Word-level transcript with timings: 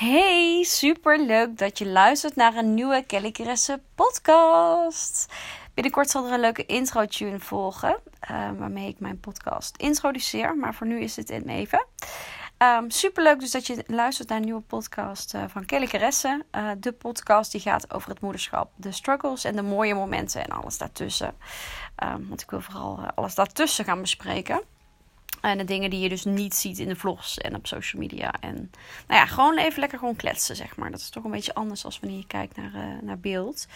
Hey, 0.00 0.62
super 0.62 1.20
leuk 1.20 1.58
dat 1.58 1.78
je 1.78 1.86
luistert 1.86 2.36
naar 2.36 2.56
een 2.56 2.74
nieuwe 2.74 3.04
Kelly 3.06 3.30
Keresse 3.30 3.80
podcast. 3.94 5.32
Binnenkort 5.74 6.10
zal 6.10 6.26
er 6.26 6.32
een 6.32 6.40
leuke 6.40 6.66
intro 6.66 7.06
tune 7.06 7.38
volgen, 7.38 7.96
uh, 8.30 8.50
waarmee 8.58 8.88
ik 8.88 9.00
mijn 9.00 9.20
podcast 9.20 9.76
introduceer. 9.76 10.56
Maar 10.56 10.74
voor 10.74 10.86
nu 10.86 11.00
is 11.00 11.16
het 11.16 11.30
even. 11.30 11.86
Um, 12.58 12.90
super 12.90 13.22
leuk 13.22 13.40
dus 13.40 13.50
dat 13.50 13.66
je 13.66 13.84
luistert 13.86 14.28
naar 14.28 14.38
een 14.38 14.44
nieuwe 14.44 14.60
podcast 14.60 15.34
uh, 15.34 15.44
van 15.48 15.64
Kelly 15.64 15.86
Keresse. 15.86 16.44
Uh, 16.52 16.70
de 16.78 16.92
podcast 16.92 17.52
die 17.52 17.60
gaat 17.60 17.92
over 17.92 18.10
het 18.10 18.20
moederschap, 18.20 18.70
de 18.76 18.92
struggles 18.92 19.44
en 19.44 19.56
de 19.56 19.62
mooie 19.62 19.94
momenten 19.94 20.44
en 20.44 20.50
alles 20.50 20.78
daartussen. 20.78 21.34
Um, 22.04 22.28
want 22.28 22.42
ik 22.42 22.50
wil 22.50 22.60
vooral 22.60 23.00
alles 23.14 23.34
daartussen 23.34 23.84
gaan 23.84 24.00
bespreken. 24.00 24.62
En 25.40 25.58
de 25.58 25.64
dingen 25.64 25.90
die 25.90 26.00
je 26.00 26.08
dus 26.08 26.24
niet 26.24 26.54
ziet 26.54 26.78
in 26.78 26.88
de 26.88 26.96
vlogs 26.96 27.38
en 27.38 27.54
op 27.54 27.66
social 27.66 28.02
media. 28.02 28.34
En 28.40 28.54
nou 29.06 29.20
ja, 29.20 29.26
gewoon 29.26 29.58
even 29.58 29.80
lekker 29.80 29.98
gewoon 29.98 30.16
kletsen, 30.16 30.56
zeg 30.56 30.76
maar. 30.76 30.90
Dat 30.90 31.00
is 31.00 31.10
toch 31.10 31.24
een 31.24 31.30
beetje 31.30 31.54
anders 31.54 31.84
als 31.84 32.00
wanneer 32.00 32.18
je 32.18 32.26
kijkt 32.26 32.56
naar, 32.56 32.72
uh, 32.74 33.02
naar 33.02 33.18
beeld. 33.18 33.66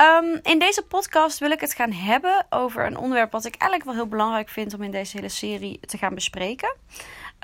Um, 0.00 0.40
in 0.42 0.58
deze 0.58 0.82
podcast 0.82 1.38
wil 1.38 1.50
ik 1.50 1.60
het 1.60 1.74
gaan 1.74 1.92
hebben 1.92 2.46
over 2.50 2.86
een 2.86 2.96
onderwerp 2.96 3.32
wat 3.32 3.44
ik 3.44 3.54
eigenlijk 3.54 3.90
wel 3.90 4.00
heel 4.00 4.10
belangrijk 4.10 4.48
vind 4.48 4.74
om 4.74 4.82
in 4.82 4.90
deze 4.90 5.16
hele 5.16 5.28
serie 5.28 5.80
te 5.80 5.98
gaan 5.98 6.14
bespreken. 6.14 6.76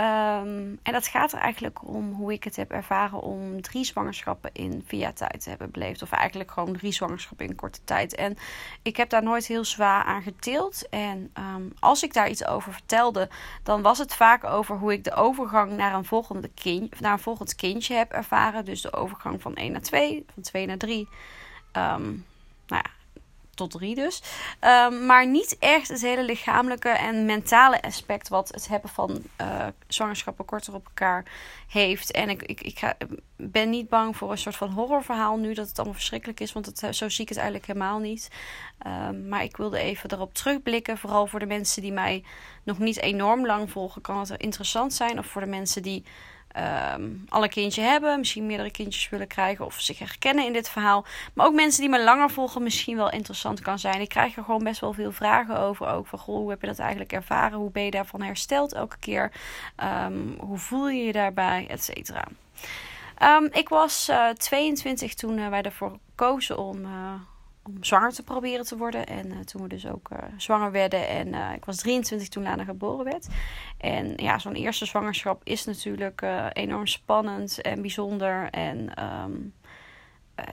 Um, 0.01 0.79
en 0.83 0.93
dat 0.93 1.07
gaat 1.07 1.33
er 1.33 1.39
eigenlijk 1.39 1.89
om 1.89 2.13
hoe 2.13 2.33
ik 2.33 2.45
het 2.45 2.57
heb 2.57 2.71
ervaren 2.71 3.21
om 3.21 3.63
drie 3.63 3.85
zwangerschappen 3.85 4.51
in 4.53 4.85
via 4.87 5.13
tijd 5.13 5.43
te 5.43 5.49
hebben 5.49 5.71
beleefd. 5.71 6.03
Of 6.03 6.11
eigenlijk 6.11 6.51
gewoon 6.51 6.73
drie 6.73 6.93
zwangerschappen 6.93 7.47
in 7.47 7.55
korte 7.55 7.81
tijd. 7.85 8.15
En 8.15 8.37
ik 8.83 8.97
heb 8.97 9.09
daar 9.09 9.23
nooit 9.23 9.47
heel 9.47 9.65
zwaar 9.65 10.05
aan 10.05 10.23
geteeld. 10.23 10.89
En 10.89 11.33
um, 11.39 11.73
als 11.79 12.03
ik 12.03 12.13
daar 12.13 12.29
iets 12.29 12.47
over 12.47 12.73
vertelde, 12.73 13.29
dan 13.63 13.83
was 13.83 13.99
het 13.99 14.15
vaak 14.15 14.45
over 14.45 14.77
hoe 14.77 14.93
ik 14.93 15.05
de 15.05 15.15
overgang 15.15 15.73
naar 15.73 15.95
een, 15.95 16.05
volgende 16.05 16.51
kind, 16.55 17.01
naar 17.01 17.13
een 17.13 17.19
volgend 17.19 17.55
kindje 17.55 17.95
heb 17.95 18.13
ervaren. 18.13 18.65
Dus 18.65 18.81
de 18.81 18.93
overgang 18.93 19.43
van 19.43 19.55
1 19.55 19.73
naar 19.73 19.81
2, 19.81 20.25
van 20.35 20.43
2 20.43 20.67
naar 20.67 20.77
3. 20.77 20.99
Um, 20.99 21.09
nou 21.73 21.83
ja, 21.83 22.19
tot 23.59 23.71
drie 23.71 23.95
dus. 23.95 24.23
Um, 24.61 25.07
maar 25.07 25.27
niet 25.27 25.57
echt 25.59 25.89
het 25.89 26.01
hele 26.01 26.23
lichamelijke 26.23 26.89
en 26.89 27.25
mentale 27.25 27.83
aspect 27.83 28.29
wat 28.29 28.49
het 28.49 28.69
hebben 28.69 28.91
van 28.91 29.23
uh, 29.41 29.67
zwangerschappen 29.87 30.45
korter 30.45 30.75
op 30.75 30.85
elkaar 30.85 31.25
heeft. 31.69 32.11
En 32.11 32.29
ik, 32.29 32.43
ik, 32.43 32.61
ik 32.61 32.79
ga, 32.79 32.97
ben 33.37 33.71
niet 33.71 33.89
bang 33.89 34.17
voor 34.17 34.31
een 34.31 34.39
soort 34.39 34.57
van 34.57 34.71
horrorverhaal 34.71 35.37
nu 35.37 35.55
dat 35.55 35.69
het 35.69 35.77
allemaal 35.77 35.97
verschrikkelijk 35.97 36.41
is, 36.41 36.53
want 36.53 36.67
het, 36.67 36.97
zo 36.97 37.09
zie 37.09 37.23
ik 37.23 37.29
het 37.29 37.39
eigenlijk 37.39 37.67
helemaal 37.67 37.99
niet. 37.99 38.31
Um, 38.87 39.29
maar 39.29 39.43
ik 39.43 39.57
wilde 39.57 39.79
even 39.79 40.13
erop 40.13 40.35
terugblikken, 40.35 40.99
vooral 40.99 41.27
voor 41.27 41.39
de 41.39 41.47
mensen 41.47 41.83
die 41.83 41.93
mij 41.93 42.25
nog 42.63 42.79
niet 42.79 43.01
enorm 43.01 43.47
lang 43.47 43.71
volgen, 43.71 44.03
kan 44.03 44.19
het 44.19 44.31
interessant 44.31 44.93
zijn. 44.93 45.19
Of 45.19 45.27
voor 45.27 45.41
de 45.41 45.47
mensen 45.47 45.83
die 45.83 46.05
alle 47.29 47.49
kindje 47.49 47.83
hebben, 47.83 48.19
misschien 48.19 48.47
meerdere 48.47 48.71
kindjes 48.71 49.09
willen 49.09 49.27
krijgen 49.27 49.65
of 49.65 49.81
zich 49.81 49.99
herkennen 49.99 50.45
in 50.45 50.53
dit 50.53 50.69
verhaal. 50.69 51.05
Maar 51.35 51.47
ook 51.47 51.55
mensen 51.55 51.81
die 51.81 51.91
me 51.91 52.05
langer 52.05 52.31
volgen 52.31 52.63
misschien 52.63 52.97
wel 52.97 53.11
interessant 53.11 53.61
kan 53.61 53.79
zijn. 53.79 54.01
Ik 54.01 54.09
krijg 54.09 54.37
er 54.37 54.45
gewoon 54.45 54.65
best 54.65 54.81
wel 54.81 54.93
veel 54.93 55.13
vragen 55.13 55.59
over. 55.59 55.87
Ook 55.87 56.07
van, 56.07 56.19
goh, 56.19 56.37
hoe 56.37 56.51
heb 56.51 56.61
je 56.61 56.67
dat 56.67 56.79
eigenlijk 56.79 57.13
ervaren? 57.13 57.59
Hoe 57.59 57.71
ben 57.71 57.85
je 57.85 57.91
daarvan 57.91 58.23
hersteld 58.23 58.73
elke 58.73 58.99
keer? 58.99 59.33
Um, 60.05 60.37
hoe 60.39 60.59
voel 60.59 60.89
je 60.89 61.05
je 61.05 61.13
daarbij? 61.13 61.67
Et 61.69 61.85
cetera. 61.85 62.25
Um, 63.23 63.49
ik 63.53 63.69
was 63.69 64.09
uh, 64.09 64.29
22 64.29 65.15
toen 65.15 65.39
uh, 65.39 65.49
wij 65.49 65.63
ervoor 65.63 65.99
kozen 66.15 66.59
om... 66.59 66.85
Uh, 66.85 67.15
om 67.69 67.85
zwanger 67.85 68.13
te 68.13 68.23
proberen 68.23 68.65
te 68.65 68.77
worden. 68.77 69.07
En 69.07 69.27
uh, 69.27 69.39
toen 69.39 69.63
we 69.63 69.69
dus 69.69 69.87
ook 69.87 70.09
uh, 70.13 70.19
zwanger 70.37 70.71
werden. 70.71 71.09
En 71.09 71.29
uh, 71.29 71.53
ik 71.55 71.65
was 71.65 71.77
23 71.77 72.29
toen 72.29 72.43
Lana 72.43 72.65
geboren 72.65 73.05
werd. 73.05 73.27
En 73.79 74.13
ja, 74.17 74.39
zo'n 74.39 74.55
eerste 74.55 74.87
zwangerschap 74.87 75.41
is 75.45 75.65
natuurlijk 75.65 76.23
enorm 76.53 76.87
spannend 76.87 77.61
en 77.61 77.81
bijzonder. 77.81 78.51
En 78.51 79.05
um, 79.05 79.55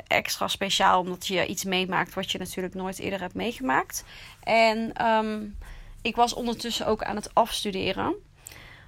extra 0.07 0.47
speciaal 0.47 0.99
omdat 0.99 1.27
je 1.27 1.45
iets 1.45 1.63
meemaakt 1.63 2.13
wat 2.13 2.31
je 2.31 2.37
natuurlijk 2.37 2.73
nooit 2.73 2.99
eerder 2.99 3.19
hebt 3.19 3.33
meegemaakt. 3.33 4.05
En 4.43 5.05
um, 5.07 5.57
ik 6.01 6.15
was 6.15 6.33
ondertussen 6.33 6.87
ook 6.87 7.03
aan 7.03 7.15
het 7.15 7.33
afstuderen. 7.33 8.15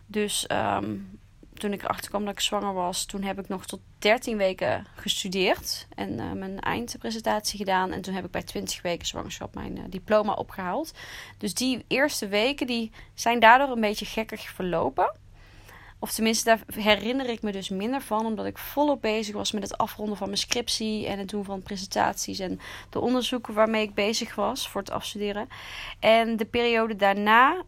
Dus 0.06 0.48
um, 0.52 1.20
toen 1.60 1.74
ik 1.74 1.84
erachter 1.84 2.10
kwam 2.10 2.26
dat 2.26 2.34
ik 2.34 2.40
zwanger 2.40 2.74
was, 2.74 3.06
toen 3.06 3.24
heb 3.24 3.40
ik 3.40 3.48
nog 3.48 3.66
tot 3.66 3.80
13 4.00 4.38
weken 4.38 4.86
gestudeerd 4.96 5.88
en 5.96 6.20
uh, 6.20 6.32
mijn 6.32 6.60
eindpresentatie 6.60 7.58
gedaan. 7.58 7.92
En 7.92 8.02
toen 8.02 8.14
heb 8.14 8.26
ik 8.26 8.32
bij 8.32 8.44
20 8.44 8.82
weken 8.82 9.08
zwangerschap 9.08 9.56
mijn 9.56 9.78
uh, 9.78 9.84
diploma 9.90 10.34
opgehaald. 10.34 10.94
Dus 11.38 11.54
die 11.54 11.86
eerste 11.88 12.28
weken 12.28 12.68
die 12.68 12.92
zijn 13.14 13.40
daardoor 13.40 13.70
een 13.70 13.82
beetje 13.82 14.06
gekkig 14.06 14.42
verlopen. 14.42 15.12
Of 16.00 16.12
tenminste, 16.12 16.46
daar 16.46 16.84
herinner 16.84 17.30
ik 17.30 17.42
me 17.42 17.52
dus 17.52 17.70
minder 17.70 18.02
van, 18.02 18.26
omdat 18.26 18.46
ik 18.46 18.58
volop 18.58 19.02
bezig 19.02 19.36
was 19.36 19.52
met 19.52 19.64
het 19.64 19.78
afronden 19.78 20.18
van 20.18 20.28
mijn 20.28 20.40
scriptie 20.40 21.08
en 21.08 21.20
het 21.20 21.30
doen 21.30 21.44
van 21.44 21.62
presentaties 21.62 22.40
en 22.40 22.60
de 22.90 23.00
onderzoeken 23.00 23.54
waarmee 23.54 23.82
ik 23.82 23.94
bezig 23.94 24.36
was 24.36 24.70
voor 24.70 24.82
het 24.82 24.92
afstuderen. 24.92 25.50
En 26.00 26.38
de 26.38 26.46
periode 26.46 26.96
daarna 26.96 27.64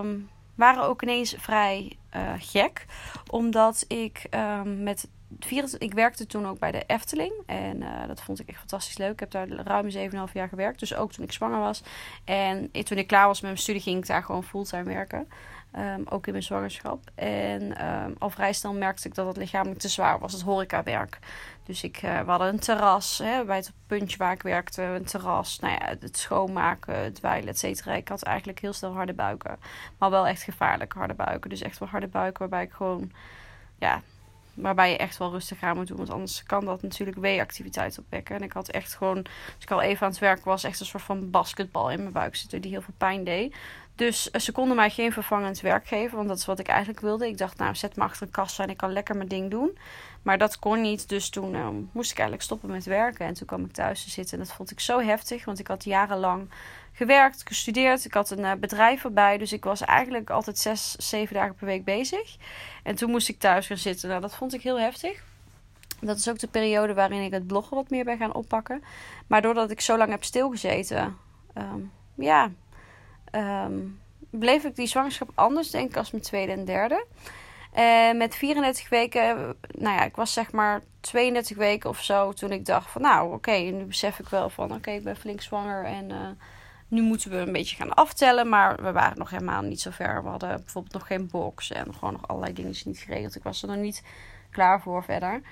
um, 0.00 0.28
waren 0.54 0.82
ook 0.82 1.02
ineens 1.02 1.34
vrij 1.38 1.96
uh, 2.16 2.32
gek. 2.38 2.86
Omdat 3.30 3.84
ik 3.88 4.26
um, 4.30 4.82
met 4.82 5.08
24, 5.38 5.88
ik 5.88 5.94
werkte 5.94 6.26
toen 6.26 6.46
ook 6.46 6.58
bij 6.58 6.72
de 6.72 6.82
Efteling. 6.86 7.32
En 7.46 7.80
uh, 7.80 8.06
dat 8.06 8.22
vond 8.22 8.40
ik 8.40 8.48
echt 8.48 8.58
fantastisch 8.58 8.98
leuk. 8.98 9.12
Ik 9.12 9.20
heb 9.20 9.30
daar 9.30 9.48
ruim 9.48 9.90
7,5 9.90 10.32
jaar 10.32 10.48
gewerkt. 10.48 10.78
Dus 10.78 10.94
ook 10.94 11.12
toen 11.12 11.24
ik 11.24 11.32
zwanger 11.32 11.58
was. 11.58 11.82
En 12.24 12.70
toen 12.70 12.98
ik 12.98 13.06
klaar 13.06 13.26
was 13.26 13.40
met 13.40 13.50
mijn 13.50 13.62
studie, 13.62 13.82
ging 13.82 13.98
ik 13.98 14.06
daar 14.06 14.22
gewoon 14.22 14.44
fulltime 14.44 14.84
werken. 14.84 15.28
Um, 15.78 16.04
ook 16.08 16.26
in 16.26 16.32
mijn 16.32 16.44
zwangerschap. 16.44 17.00
En 17.14 17.86
um, 17.86 18.14
al 18.18 18.30
vrij 18.30 18.52
snel 18.52 18.72
merkte 18.72 19.08
ik 19.08 19.14
dat 19.14 19.26
het 19.26 19.36
lichamelijk 19.36 19.80
te 19.80 19.88
zwaar 19.88 20.18
was, 20.18 20.32
het 20.32 20.42
horecawerk. 20.42 21.18
Dus 21.64 21.82
ik, 21.82 22.02
uh, 22.02 22.20
we 22.20 22.30
hadden 22.30 22.48
een 22.48 22.58
terras 22.58 23.18
hè, 23.18 23.44
bij 23.44 23.56
het 23.56 23.72
puntje 23.86 24.16
waar 24.16 24.32
ik 24.32 24.42
werkte. 24.42 24.82
Een 24.82 25.04
terras, 25.04 25.58
nou 25.58 25.72
ja, 25.72 25.96
het 26.00 26.18
schoonmaken, 26.18 26.98
het 26.98 27.14
dweilen, 27.14 27.48
et 27.48 27.58
cetera. 27.58 27.92
Ik 27.92 28.08
had 28.08 28.22
eigenlijk 28.22 28.58
heel 28.58 28.72
snel 28.72 28.92
harde 28.92 29.14
buiken. 29.14 29.58
Maar 29.98 30.10
wel 30.10 30.26
echt 30.26 30.42
gevaarlijke 30.42 30.98
harde 30.98 31.14
buiken. 31.14 31.50
Dus 31.50 31.62
echt 31.62 31.78
wel 31.78 31.88
harde 31.88 32.08
buiken 32.08 32.38
waarbij 32.38 32.62
ik 32.62 32.72
gewoon... 32.72 33.12
Ja, 33.78 34.00
waarbij 34.54 34.90
je 34.90 34.96
echt 34.96 35.16
wel 35.16 35.30
rustig 35.30 35.62
aan 35.62 35.76
moet 35.76 35.86
doen. 35.86 35.96
Want 35.96 36.10
anders 36.10 36.42
kan 36.42 36.64
dat 36.64 36.82
natuurlijk 36.82 37.18
weeactiviteit 37.18 37.98
opwekken. 37.98 38.36
En 38.36 38.42
ik 38.42 38.52
had 38.52 38.68
echt 38.68 38.94
gewoon, 38.94 39.16
als 39.54 39.64
ik 39.64 39.70
al 39.70 39.80
even 39.80 40.06
aan 40.06 40.12
het 40.12 40.20
werk 40.20 40.44
was, 40.44 40.64
echt 40.64 40.80
een 40.80 40.86
soort 40.86 41.02
van 41.02 41.30
basketbal 41.30 41.90
in 41.90 41.98
mijn 41.98 42.12
buik 42.12 42.36
zitten. 42.36 42.60
Die 42.60 42.70
heel 42.70 42.82
veel 42.82 42.94
pijn 42.98 43.24
deed. 43.24 43.54
Dus 43.94 44.30
ze 44.30 44.52
konden 44.52 44.76
mij 44.76 44.90
geen 44.90 45.12
vervangend 45.12 45.60
werk 45.60 45.86
geven. 45.86 46.16
Want 46.16 46.28
dat 46.28 46.38
is 46.38 46.44
wat 46.44 46.58
ik 46.58 46.68
eigenlijk 46.68 47.00
wilde. 47.00 47.26
Ik 47.26 47.38
dacht, 47.38 47.58
nou, 47.58 47.74
zet 47.74 47.96
me 47.96 48.02
achter 48.02 48.22
een 48.26 48.32
kast 48.32 48.60
en 48.60 48.70
ik 48.70 48.76
kan 48.76 48.92
lekker 48.92 49.16
mijn 49.16 49.28
ding 49.28 49.50
doen. 49.50 49.78
Maar 50.22 50.38
dat 50.38 50.58
kon 50.58 50.80
niet. 50.80 51.08
Dus 51.08 51.28
toen 51.28 51.54
uh, 51.54 51.68
moest 51.92 52.10
ik 52.10 52.18
eigenlijk 52.18 52.42
stoppen 52.42 52.70
met 52.70 52.84
werken. 52.84 53.26
En 53.26 53.34
toen 53.34 53.46
kwam 53.46 53.64
ik 53.64 53.72
thuis 53.72 54.04
te 54.04 54.10
zitten. 54.10 54.38
En 54.38 54.44
dat 54.44 54.54
vond 54.54 54.70
ik 54.70 54.80
zo 54.80 55.00
heftig. 55.00 55.44
Want 55.44 55.58
ik 55.58 55.66
had 55.66 55.84
jarenlang 55.84 56.48
gewerkt, 56.94 57.42
gestudeerd. 57.44 58.04
Ik 58.04 58.14
had 58.14 58.30
een 58.30 58.38
uh, 58.38 58.52
bedrijf 58.52 59.04
erbij. 59.04 59.38
Dus 59.38 59.52
ik 59.52 59.64
was 59.64 59.80
eigenlijk 59.80 60.30
altijd 60.30 60.58
zes, 60.58 60.92
zeven 60.92 61.34
dagen 61.34 61.54
per 61.54 61.66
week 61.66 61.84
bezig. 61.84 62.36
En 62.82 62.94
toen 62.94 63.10
moest 63.10 63.28
ik 63.28 63.38
thuis 63.38 63.66
gaan 63.66 63.76
zitten. 63.76 64.08
Nou, 64.08 64.20
dat 64.20 64.34
vond 64.34 64.54
ik 64.54 64.62
heel 64.62 64.80
heftig. 64.80 65.22
Dat 66.00 66.16
is 66.16 66.28
ook 66.28 66.38
de 66.38 66.48
periode 66.48 66.94
waarin 66.94 67.22
ik 67.22 67.32
het 67.32 67.46
bloggen 67.46 67.76
wat 67.76 67.90
meer 67.90 68.04
ben 68.04 68.18
gaan 68.18 68.34
oppakken. 68.34 68.82
Maar 69.26 69.42
doordat 69.42 69.70
ik 69.70 69.80
zo 69.80 69.96
lang 69.96 70.10
heb 70.10 70.24
stilgezeten, 70.24 71.16
um, 71.54 71.92
ja, 72.14 72.50
um, 73.32 74.00
bleef 74.30 74.64
ik 74.64 74.76
die 74.76 74.86
zwangerschap 74.86 75.30
anders, 75.34 75.70
denk 75.70 75.90
ik, 75.90 75.96
als 75.96 76.10
mijn 76.10 76.22
tweede 76.22 76.52
en 76.52 76.64
derde. 76.64 77.06
En 77.72 78.16
met 78.16 78.36
34 78.36 78.88
weken, 78.88 79.56
nou 79.68 79.96
ja, 79.96 80.04
ik 80.04 80.16
was 80.16 80.32
zeg 80.32 80.52
maar 80.52 80.82
32 81.00 81.56
weken 81.56 81.90
of 81.90 82.02
zo 82.02 82.32
toen 82.32 82.52
ik 82.52 82.66
dacht 82.66 82.90
van 82.90 83.02
nou 83.02 83.34
oké, 83.34 83.52
nu 83.52 83.84
besef 83.84 84.18
ik 84.18 84.28
wel 84.28 84.50
van 84.50 84.74
oké, 84.74 84.90
ik 84.90 85.04
ben 85.04 85.16
flink 85.16 85.40
zwanger 85.40 85.84
en 85.84 86.10
uh, 86.10 86.18
nu 86.88 87.02
moeten 87.02 87.30
we 87.30 87.36
een 87.36 87.52
beetje 87.52 87.76
gaan 87.76 87.94
aftellen. 87.94 88.48
Maar 88.48 88.82
we 88.82 88.92
waren 88.92 89.18
nog 89.18 89.30
helemaal 89.30 89.62
niet 89.62 89.80
zo 89.80 89.90
ver. 89.90 90.22
We 90.22 90.28
hadden 90.28 90.56
bijvoorbeeld 90.56 90.94
nog 90.94 91.06
geen 91.06 91.28
box 91.28 91.72
en 91.72 91.94
gewoon 91.94 92.12
nog 92.12 92.28
allerlei 92.28 92.52
dingen 92.52 92.74
niet 92.84 92.98
geregeld. 92.98 93.36
Ik 93.36 93.42
was 93.42 93.62
er 93.62 93.68
nog 93.68 93.76
niet 93.76 94.02
klaar 94.50 94.80
voor 94.80 95.04
verder. 95.04 95.42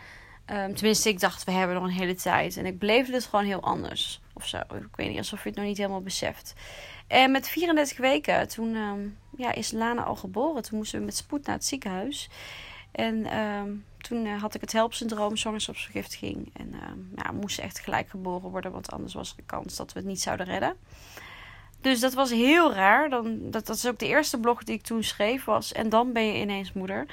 Um, 0.50 0.74
tenminste, 0.74 1.08
ik 1.08 1.20
dacht, 1.20 1.44
we 1.44 1.52
hebben 1.52 1.76
nog 1.76 1.84
een 1.84 1.90
hele 1.90 2.14
tijd. 2.14 2.56
En 2.56 2.66
ik 2.66 2.78
bleef 2.78 3.10
dus 3.10 3.26
gewoon 3.26 3.44
heel 3.44 3.62
anders. 3.62 4.20
Of 4.32 4.46
zo. 4.46 4.58
Ik 4.58 4.96
weet 4.96 5.08
niet, 5.08 5.18
alsof 5.18 5.42
je 5.42 5.48
het 5.48 5.58
nog 5.58 5.66
niet 5.66 5.76
helemaal 5.76 6.02
beseft. 6.02 6.54
En 7.06 7.30
met 7.30 7.48
34 7.48 7.98
weken, 7.98 8.48
toen 8.48 8.74
um, 8.74 9.18
ja, 9.36 9.52
is 9.52 9.72
Lana 9.72 10.02
al 10.02 10.16
geboren. 10.16 10.62
Toen 10.62 10.78
moesten 10.78 10.98
we 10.98 11.04
met 11.04 11.16
spoed 11.16 11.46
naar 11.46 11.54
het 11.54 11.64
ziekenhuis. 11.64 12.28
En 12.92 13.38
um, 13.38 13.84
toen 14.02 14.26
uh, 14.26 14.40
had 14.40 14.54
ik 14.54 14.60
het 14.60 14.72
HELP-syndroom, 14.72 15.36
zwangerschapsvergiftiging. 15.36 16.50
En 16.52 16.74
ja, 17.16 17.32
moest 17.32 17.58
echt 17.58 17.78
gelijk 17.78 18.08
geboren 18.08 18.50
worden, 18.50 18.72
want 18.72 18.92
anders 18.92 19.14
was 19.14 19.30
er 19.30 19.36
de 19.36 19.42
kans 19.42 19.76
dat 19.76 19.92
we 19.92 19.98
het 19.98 20.08
niet 20.08 20.20
zouden 20.20 20.46
redden. 20.46 20.76
Dus 21.80 22.00
dat 22.00 22.14
was 22.14 22.30
heel 22.30 22.72
raar. 22.72 23.10
Dan, 23.10 23.50
dat, 23.50 23.66
dat 23.66 23.76
is 23.76 23.86
ook 23.86 23.98
de 23.98 24.06
eerste 24.06 24.38
blog 24.38 24.64
die 24.64 24.74
ik 24.74 24.82
toen 24.82 25.02
schreef 25.02 25.44
was. 25.44 25.72
En 25.72 25.88
dan 25.88 26.12
ben 26.12 26.24
je 26.24 26.40
ineens 26.40 26.72
moeder. 26.72 27.06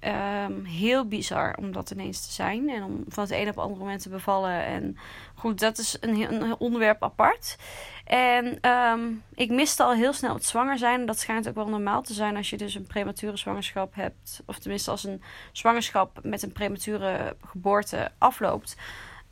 Ehm, 0.00 0.64
heel 0.64 1.04
bizar 1.04 1.56
om 1.58 1.72
dat 1.72 1.90
ineens 1.90 2.26
te 2.26 2.32
zijn. 2.32 2.68
En 2.68 2.82
om 2.82 3.04
van 3.08 3.22
het 3.22 3.32
een 3.32 3.40
op 3.40 3.46
het 3.46 3.56
andere 3.56 3.80
moment 3.80 4.02
te 4.02 4.08
bevallen. 4.08 4.64
En 4.64 4.96
goed, 5.34 5.60
dat 5.60 5.78
is 5.78 5.96
een, 6.00 6.42
een 6.42 6.56
onderwerp 6.58 7.02
apart. 7.02 7.56
En 8.04 8.58
ehm, 8.60 9.00
ik 9.34 9.50
miste 9.50 9.82
al 9.82 9.92
heel 9.92 10.12
snel 10.12 10.34
het 10.34 10.44
zwanger 10.44 10.78
zijn. 10.78 11.06
Dat 11.06 11.18
schijnt 11.18 11.48
ook 11.48 11.54
wel 11.54 11.68
normaal 11.68 12.02
te 12.02 12.12
zijn 12.12 12.36
als 12.36 12.50
je 12.50 12.56
dus 12.56 12.74
een 12.74 12.86
premature 12.86 13.36
zwangerschap 13.36 13.94
hebt. 13.94 14.42
Of 14.46 14.58
tenminste 14.58 14.90
als 14.90 15.04
een 15.04 15.22
zwangerschap 15.52 16.18
met 16.22 16.42
een 16.42 16.52
premature 16.52 17.36
geboorte 17.44 18.10
afloopt. 18.18 18.76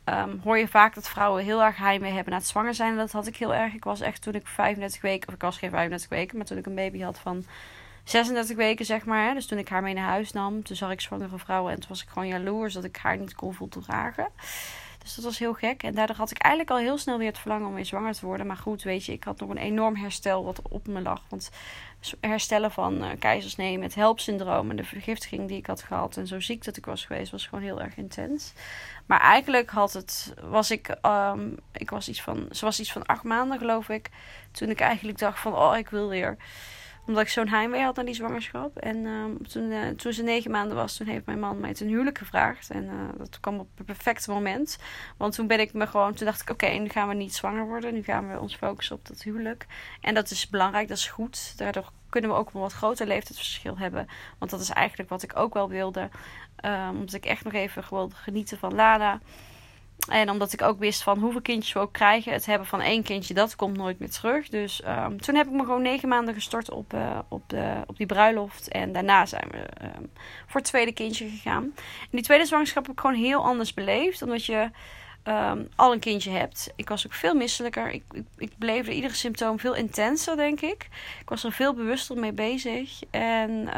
Ehm, 0.03 0.37
hoor 0.43 0.57
je 0.57 0.67
vaak 0.67 0.95
dat 0.95 1.09
vrouwen 1.09 1.43
heel 1.43 1.63
erg 1.63 1.77
heimwee 1.77 2.11
hebben 2.11 2.33
na 2.33 2.39
het 2.39 2.47
zwanger 2.47 2.73
zijn. 2.73 2.91
En 2.91 2.97
dat 2.97 3.11
had 3.11 3.27
ik 3.27 3.37
heel 3.37 3.53
erg. 3.53 3.73
Ik 3.73 3.83
was 3.83 4.01
echt 4.01 4.21
toen 4.21 4.33
ik 4.33 4.47
35 4.47 5.01
weken, 5.01 5.27
of 5.27 5.33
ik 5.33 5.41
was 5.41 5.57
geen 5.57 5.69
35 5.69 6.09
weken, 6.09 6.37
maar 6.37 6.45
toen 6.45 6.57
ik 6.57 6.65
een 6.65 6.75
baby 6.75 7.01
had 7.01 7.19
van 7.19 7.45
36 8.09 8.55
weken, 8.55 8.85
zeg 8.85 9.05
maar. 9.05 9.33
Dus 9.33 9.45
toen 9.45 9.57
ik 9.57 9.69
haar 9.69 9.81
mee 9.81 9.93
naar 9.93 10.09
huis 10.09 10.31
nam, 10.31 10.63
toen 10.63 10.75
zag 10.75 10.91
ik 10.91 11.01
zwangere 11.01 11.37
vrouwen. 11.37 11.73
En 11.73 11.79
toen 11.79 11.89
was 11.89 12.01
ik 12.01 12.09
gewoon 12.09 12.27
jaloers 12.27 12.73
dat 12.73 12.83
ik 12.83 12.97
haar 12.97 13.17
niet 13.17 13.35
kon 13.35 13.53
voldragen. 13.53 14.27
Dus 15.03 15.15
dat 15.15 15.23
was 15.23 15.39
heel 15.39 15.53
gek. 15.53 15.83
En 15.83 15.93
daardoor 15.93 16.15
had 16.15 16.31
ik 16.31 16.41
eigenlijk 16.41 16.73
al 16.73 16.85
heel 16.85 16.97
snel 16.97 17.17
weer 17.17 17.27
het 17.27 17.37
verlangen 17.37 17.67
om 17.67 17.73
weer 17.73 17.85
zwanger 17.85 18.13
te 18.13 18.25
worden. 18.25 18.47
Maar 18.47 18.57
goed, 18.57 18.83
weet 18.83 19.05
je, 19.05 19.11
ik 19.11 19.23
had 19.23 19.39
nog 19.39 19.49
een 19.49 19.57
enorm 19.57 19.95
herstel 19.95 20.43
wat 20.43 20.61
op 20.69 20.87
me 20.87 21.01
lag. 21.01 21.21
Want 21.29 21.51
herstellen 22.19 22.71
van 22.71 23.03
uh, 23.03 23.09
keizersnee 23.19 23.77
met 23.77 23.95
helpsyndroom 23.95 24.69
en 24.69 24.75
de 24.75 24.83
vergiftiging 24.83 25.47
die 25.47 25.57
ik 25.57 25.65
had 25.65 25.83
gehad. 25.83 26.17
En 26.17 26.27
zo 26.27 26.39
ziek 26.39 26.63
dat 26.63 26.77
ik 26.77 26.85
was 26.85 27.05
geweest, 27.05 27.31
was 27.31 27.47
gewoon 27.47 27.63
heel 27.63 27.81
erg 27.81 27.97
intens. 27.97 28.53
Maar 29.05 29.19
eigenlijk 29.19 29.69
had 29.69 29.93
het, 29.93 30.33
was 30.41 30.71
ik, 30.71 30.95
um, 31.05 31.57
ik 31.71 31.89
was 31.89 32.09
iets 32.09 32.21
van, 32.21 32.47
ze 32.51 32.65
was 32.65 32.79
iets 32.79 32.91
van 32.91 33.05
acht 33.05 33.23
maanden 33.23 33.57
geloof 33.57 33.89
ik. 33.89 34.09
Toen 34.51 34.69
ik 34.69 34.79
eigenlijk 34.79 35.17
dacht 35.17 35.39
van, 35.39 35.53
oh 35.55 35.77
ik 35.77 35.89
wil 35.89 36.07
weer 36.07 36.37
omdat 37.09 37.23
ik 37.23 37.29
zo'n 37.29 37.47
heimwee 37.47 37.81
had 37.81 37.95
naar 37.95 38.05
die 38.05 38.13
zwangerschap. 38.13 38.77
En 38.77 38.97
uh, 38.97 39.25
toen, 39.47 39.71
uh, 39.71 39.87
toen 39.87 40.13
ze 40.13 40.23
negen 40.23 40.51
maanden 40.51 40.75
was, 40.75 40.97
toen 40.97 41.07
heeft 41.07 41.25
mijn 41.25 41.39
man 41.39 41.59
mij 41.59 41.73
ten 41.73 41.87
huwelijk 41.87 42.17
gevraagd. 42.17 42.69
En 42.69 42.83
uh, 42.83 42.91
dat 43.17 43.39
kwam 43.39 43.59
op 43.59 43.67
het 43.75 43.85
perfecte 43.85 44.31
moment. 44.31 44.77
Want 45.17 45.33
toen 45.33 45.47
ben 45.47 45.59
ik 45.59 45.73
me 45.73 45.87
gewoon, 45.87 46.13
toen 46.13 46.25
dacht 46.25 46.41
ik, 46.41 46.49
oké, 46.49 46.67
nu 46.67 46.89
gaan 46.89 47.07
we 47.07 47.13
niet 47.13 47.35
zwanger 47.35 47.65
worden. 47.65 47.93
Nu 47.93 48.03
gaan 48.03 48.29
we 48.29 48.39
ons 48.39 48.55
focussen 48.55 48.95
op 48.95 49.07
dat 49.07 49.23
huwelijk. 49.23 49.65
En 50.01 50.13
dat 50.13 50.31
is 50.31 50.49
belangrijk, 50.49 50.87
dat 50.87 50.97
is 50.97 51.07
goed. 51.07 51.57
Daardoor 51.57 51.91
kunnen 52.09 52.29
we 52.29 52.35
ook 52.35 52.53
een 52.53 52.59
wat 52.59 52.73
groter 52.73 53.07
leeftijdsverschil 53.07 53.77
hebben. 53.77 54.07
Want 54.37 54.51
dat 54.51 54.59
is 54.59 54.69
eigenlijk 54.69 55.09
wat 55.09 55.23
ik 55.23 55.35
ook 55.35 55.53
wel 55.53 55.69
wilde. 55.69 56.09
Um, 56.65 56.89
omdat 56.89 57.13
ik 57.13 57.25
echt 57.25 57.43
nog 57.43 57.53
even 57.53 57.83
gewoon 57.83 58.11
genieten 58.13 58.57
van 58.57 58.75
Lana. 58.75 59.19
En 60.07 60.29
omdat 60.29 60.53
ik 60.53 60.61
ook 60.61 60.79
wist 60.79 61.03
van 61.03 61.19
hoeveel 61.19 61.41
kindjes 61.41 61.73
we 61.73 61.79
ook 61.79 61.93
krijgen. 61.93 62.31
Het 62.31 62.45
hebben 62.45 62.67
van 62.67 62.81
één 62.81 63.03
kindje, 63.03 63.33
dat 63.33 63.55
komt 63.55 63.77
nooit 63.77 63.99
meer 63.99 64.09
terug. 64.09 64.49
Dus 64.49 64.81
um, 64.87 65.21
toen 65.21 65.35
heb 65.35 65.47
ik 65.47 65.51
me 65.51 65.59
gewoon 65.59 65.81
negen 65.81 66.09
maanden 66.09 66.33
gestort 66.33 66.71
op, 66.71 66.93
uh, 66.93 67.19
op, 67.27 67.43
de, 67.47 67.73
op 67.87 67.97
die 67.97 68.05
bruiloft. 68.05 68.67
En 68.67 68.91
daarna 68.91 69.25
zijn 69.25 69.47
we 69.51 69.85
um, 69.85 70.11
voor 70.47 70.59
het 70.59 70.69
tweede 70.69 70.91
kindje 70.93 71.29
gegaan. 71.29 71.63
En 72.01 72.09
die 72.11 72.21
tweede 72.21 72.45
zwangerschap 72.45 72.83
heb 72.83 72.93
ik 72.93 72.99
gewoon 72.99 73.15
heel 73.15 73.43
anders 73.43 73.73
beleefd. 73.73 74.21
Omdat 74.21 74.45
je 74.45 74.69
um, 75.23 75.69
al 75.75 75.93
een 75.93 75.99
kindje 75.99 76.31
hebt. 76.31 76.73
Ik 76.75 76.89
was 76.89 77.05
ook 77.05 77.13
veel 77.13 77.35
misselijker. 77.35 77.91
Ik, 77.91 78.03
ik, 78.11 78.25
ik 78.37 78.51
beleefde 78.57 78.93
iedere 78.93 79.13
symptoom 79.13 79.59
veel 79.59 79.75
intenser, 79.75 80.35
denk 80.35 80.61
ik. 80.61 80.87
Ik 81.19 81.29
was 81.29 81.43
er 81.43 81.51
veel 81.51 81.73
bewuster 81.73 82.17
mee 82.17 82.33
bezig. 82.33 83.01
En... 83.09 83.69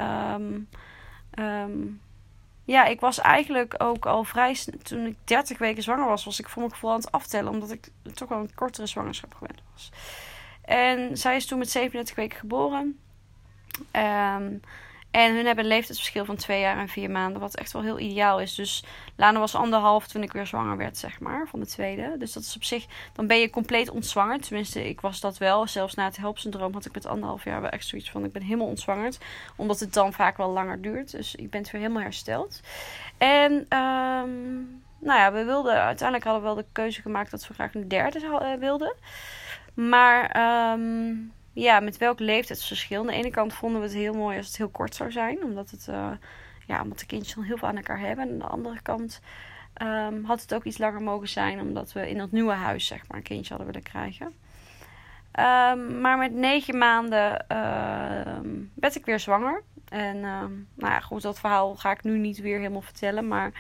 ja, 2.72 2.86
ik 2.86 3.00
was 3.00 3.20
eigenlijk 3.20 3.76
ook 3.78 4.06
al 4.06 4.24
vrij 4.24 4.58
toen 4.84 5.06
ik 5.06 5.16
30 5.24 5.58
weken 5.58 5.84
zwanger 5.84 6.08
was, 6.08 6.26
was 6.26 6.40
ik 6.40 6.50
voor 6.50 6.62
mijn 6.62 6.74
gevoel 6.74 6.92
aan 6.92 7.00
het 7.00 7.12
aftellen, 7.12 7.52
omdat 7.52 7.72
ik 7.72 7.88
toch 8.14 8.30
wel 8.30 8.40
een 8.40 8.56
kortere 8.56 8.88
zwangerschap 8.88 9.34
gewend 9.34 9.62
was. 9.74 9.92
En 10.62 11.18
zij 11.18 11.36
is 11.36 11.46
toen 11.46 11.58
met 11.60 11.70
37 11.70 12.16
weken 12.16 12.38
geboren. 12.38 13.00
Um, 13.92 14.62
en 15.12 15.36
hun 15.36 15.46
hebben 15.46 15.64
een 15.64 15.70
leeftijdsverschil 15.70 16.26
van 16.26 16.36
twee 16.36 16.60
jaar 16.60 16.78
en 16.78 16.88
vier 16.88 17.12
maanden, 17.12 17.42
wat 17.42 17.56
echt 17.56 17.72
wel 17.72 17.82
heel 17.82 18.00
ideaal 18.00 18.40
is. 18.40 18.56
Dus 18.56 18.84
Lana 19.16 19.40
was 19.40 19.56
anderhalf 19.56 20.08
toen 20.08 20.24
ik 20.24 20.32
weer 20.32 20.46
zwanger 20.46 20.78
werd, 20.78 20.98
zeg 20.98 21.20
maar, 21.20 21.48
van 21.48 21.60
de 21.60 21.66
tweede. 21.66 22.16
Dus 22.18 22.34
dat 22.34 22.44
is 22.44 22.56
op 22.56 22.64
zich, 22.64 22.86
dan 23.14 23.28
ben 23.28 23.40
je 23.40 23.50
compleet 23.50 23.90
ontzwangerd. 23.90 24.48
Tenminste, 24.48 24.90
ik 24.90 25.02
was 25.02 25.20
dat 25.20 25.38
wel. 25.38 25.68
Zelfs 25.68 25.94
na 25.94 26.06
het 26.06 26.18
helpsyndroom 26.18 26.74
had 26.74 26.86
ik 26.86 26.94
met 26.94 27.06
anderhalf 27.06 27.44
jaar 27.44 27.62
wel 27.62 27.70
echt 27.70 27.88
zoiets 27.88 28.12
van, 28.12 28.24
ik 28.24 28.32
ben 28.32 28.42
helemaal 28.42 28.68
ontzwangerd. 28.68 29.18
Omdat 29.56 29.80
het 29.80 29.94
dan 29.94 30.14
vaak 30.14 30.38
wel 30.38 30.50
langer 30.50 30.82
duurt. 30.82 31.12
Dus 31.12 31.36
ik 31.36 31.50
ben 31.50 31.62
weer 31.62 31.82
helemaal 31.82 32.02
hersteld. 32.02 32.62
En, 33.18 33.52
um, 33.52 34.84
nou 35.00 35.20
ja, 35.20 35.32
we 35.32 35.44
wilden, 35.44 35.74
uiteindelijk 35.74 36.28
hadden 36.28 36.44
we 36.44 36.56
wel 36.56 36.64
de 36.64 36.72
keuze 36.72 37.02
gemaakt 37.02 37.32
dat 37.32 37.48
we 37.48 37.54
graag 37.54 37.74
een 37.74 37.88
derde 37.88 38.20
eh, 38.20 38.60
wilden. 38.60 38.94
Maar... 39.74 40.72
Um, 40.74 41.32
ja, 41.54 41.80
met 41.80 41.98
welk 41.98 42.20
leeftijdsverschil. 42.20 43.00
Aan 43.00 43.08
de 43.08 43.14
ene 43.14 43.32
kant 43.32 43.54
vonden 43.54 43.82
we 43.82 43.88
het 43.88 43.96
heel 43.96 44.14
mooi 44.14 44.38
als 44.38 44.48
het 44.48 44.58
heel 44.58 44.70
kort 44.70 44.96
zou 44.96 45.12
zijn. 45.12 45.44
Omdat, 45.44 45.70
het, 45.70 45.88
uh, 45.90 46.12
ja, 46.68 46.82
omdat 46.82 47.00
de 47.00 47.06
kindjes 47.06 47.36
dan 47.36 47.44
heel 47.44 47.58
veel 47.58 47.68
aan 47.68 47.78
elkaar 47.78 48.00
hebben. 48.00 48.26
En 48.26 48.32
aan 48.32 48.40
de 48.40 48.46
andere 48.46 48.82
kant 48.82 49.22
um, 49.82 50.24
had 50.26 50.42
het 50.42 50.54
ook 50.54 50.64
iets 50.64 50.78
langer 50.78 51.02
mogen 51.02 51.30
zijn. 51.30 51.60
Omdat 51.60 51.94
we 51.94 52.10
in 52.10 52.18
dat 52.18 52.32
nieuwe 52.32 52.54
huis 52.54 52.86
zeg 52.86 53.08
maar, 53.08 53.18
een 53.18 53.24
kindje 53.24 53.50
hadden 53.50 53.68
willen 53.74 53.90
krijgen. 53.92 54.26
Um, 54.26 56.02
maar 56.02 56.18
met 56.18 56.34
negen 56.34 56.78
maanden 56.78 57.46
uh, 57.52 58.62
werd 58.74 58.96
ik 58.96 59.06
weer 59.06 59.20
zwanger. 59.20 59.64
En 59.90 60.20
nou 60.20 60.94
ja, 60.94 61.00
goed, 61.00 61.22
dat 61.22 61.40
verhaal 61.40 61.76
ga 61.76 61.92
ik 61.92 62.04
nu 62.04 62.18
niet 62.18 62.40
weer 62.40 62.58
helemaal 62.58 62.82
vertellen. 62.82 63.28
Maar 63.28 63.52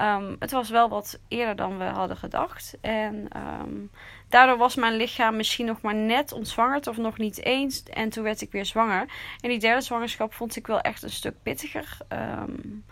um, 0.00 0.36
het 0.38 0.50
was 0.50 0.70
wel 0.70 0.88
wat 0.88 1.20
eerder 1.28 1.56
dan 1.56 1.78
we 1.78 1.84
hadden 1.84 2.16
gedacht. 2.16 2.78
En 2.80 3.28
um, 3.36 3.90
daardoor 4.28 4.56
was 4.56 4.74
mijn 4.74 4.96
lichaam 4.96 5.36
misschien 5.36 5.66
nog 5.66 5.80
maar 5.80 5.94
net 5.94 6.32
ontzwangerd 6.32 6.86
of 6.86 6.96
nog 6.96 7.18
niet 7.18 7.44
eens. 7.44 7.82
En 7.82 8.08
toen 8.08 8.24
werd 8.24 8.40
ik 8.40 8.52
weer 8.52 8.66
zwanger. 8.66 9.08
En 9.40 9.48
die 9.48 9.58
derde 9.58 9.80
zwangerschap 9.80 10.34
vond 10.34 10.56
ik 10.56 10.66
wel 10.66 10.80
echt 10.80 11.02
een 11.02 11.10
stuk 11.10 11.34
pittiger. 11.42 11.98
Um, 12.08 12.84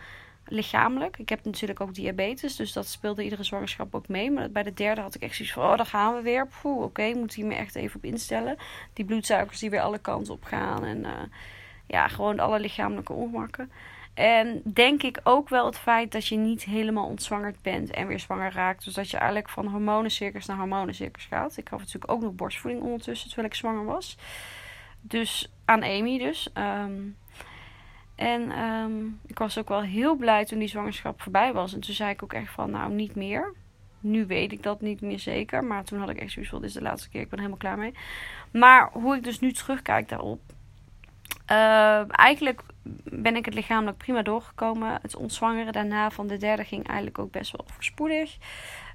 lichamelijk. 0.50 1.19
Ik 1.19 1.28
heb 1.28 1.44
natuurlijk 1.44 1.81
ook 1.81 1.94
diabetes, 1.94 2.56
dus 2.56 2.72
dat 2.72 2.87
speelde 2.87 3.25
iedere 3.25 3.43
zwangerschap 3.43 3.94
ook 3.94 4.08
mee. 4.08 4.31
Maar 4.31 4.50
bij 4.50 4.62
de 4.62 4.75
derde 4.75 5.00
had 5.00 5.14
ik 5.14 5.22
echt 5.22 5.34
zoiets 5.34 5.54
van, 5.54 5.70
oh, 5.70 5.76
daar 5.76 5.87
gaan 5.87 6.14
we 6.14 6.22
weer. 6.22 6.49
Oké, 6.62 6.82
okay, 6.82 7.12
moet 7.12 7.34
hier 7.34 7.46
me 7.46 7.54
echt 7.54 7.75
even 7.75 7.96
op 7.96 8.04
instellen. 8.04 8.56
Die 8.93 9.04
bloedsuikers 9.04 9.58
die 9.58 9.70
weer 9.70 9.81
alle 9.81 9.99
kanten 9.99 10.34
op 10.34 10.44
gaan. 10.44 10.84
En 10.84 10.99
uh, 10.99 11.12
ja, 11.87 12.08
gewoon 12.08 12.38
alle 12.38 12.61
lichamelijke 12.61 13.12
ongemakken. 13.12 13.70
En 14.18 14.62
denk 14.64 15.02
ik 15.02 15.20
ook 15.22 15.48
wel 15.48 15.66
het 15.66 15.78
feit 15.78 16.12
dat 16.12 16.26
je 16.26 16.36
niet 16.36 16.64
helemaal 16.64 17.06
ontzwangerd 17.06 17.62
bent 17.62 17.90
en 17.90 18.06
weer 18.06 18.20
zwanger 18.20 18.52
raakt. 18.52 18.84
Dus 18.84 18.94
dat 18.94 19.10
je 19.10 19.16
eigenlijk 19.16 19.48
van 19.48 19.66
hormonencircus 19.66 20.46
naar 20.46 20.56
hormonencircus 20.56 21.24
gaat. 21.24 21.56
Ik 21.56 21.68
had 21.68 21.78
natuurlijk 21.78 22.10
ook 22.12 22.20
nog 22.22 22.34
borstvoeding 22.34 22.82
ondertussen 22.82 23.28
terwijl 23.28 23.48
ik 23.48 23.54
zwanger 23.54 23.84
was. 23.84 24.16
Dus 25.00 25.52
aan 25.64 25.82
Amy 25.82 26.18
dus. 26.18 26.50
Um, 26.54 27.16
en 28.14 28.58
um, 28.58 29.20
ik 29.26 29.38
was 29.38 29.58
ook 29.58 29.68
wel 29.68 29.82
heel 29.82 30.16
blij 30.16 30.44
toen 30.44 30.58
die 30.58 30.68
zwangerschap 30.68 31.22
voorbij 31.22 31.52
was. 31.52 31.74
En 31.74 31.80
toen 31.80 31.94
zei 31.94 32.10
ik 32.10 32.22
ook 32.22 32.32
echt 32.32 32.52
van, 32.52 32.70
nou 32.70 32.92
niet 32.92 33.14
meer. 33.14 33.54
Nu 34.00 34.26
weet 34.26 34.52
ik 34.52 34.62
dat 34.62 34.80
niet 34.80 35.00
meer 35.00 35.18
zeker. 35.18 35.64
Maar 35.64 35.84
toen 35.84 35.98
had 35.98 36.10
ik 36.10 36.20
echt 36.20 36.32
zoiets 36.32 36.50
van, 36.50 36.60
dit 36.60 36.68
is 36.68 36.74
de 36.76 36.82
laatste 36.82 37.08
keer. 37.08 37.20
Ik 37.20 37.28
ben 37.28 37.38
helemaal 37.38 37.60
klaar 37.60 37.78
mee. 37.78 37.94
Maar 38.52 38.90
hoe 38.92 39.16
ik 39.16 39.24
dus 39.24 39.40
nu 39.40 39.52
terugkijk 39.52 40.08
daarop. 40.08 40.40
Uh, 41.50 42.18
eigenlijk 42.18 42.62
ben 43.05 43.37
ik 43.37 43.44
het 43.44 43.55
lichamelijk 43.55 43.99
prima 43.99 44.23
doorgekomen. 44.23 44.99
Het 45.02 45.17
ontzwangeren 45.17 45.73
daarna 45.73 46.11
van 46.11 46.26
de 46.26 46.37
derde 46.37 46.64
ging 46.64 46.87
eigenlijk 46.87 47.19
ook 47.19 47.31
best 47.31 47.52
wel 47.52 47.67
voorspoedig. 47.67 48.37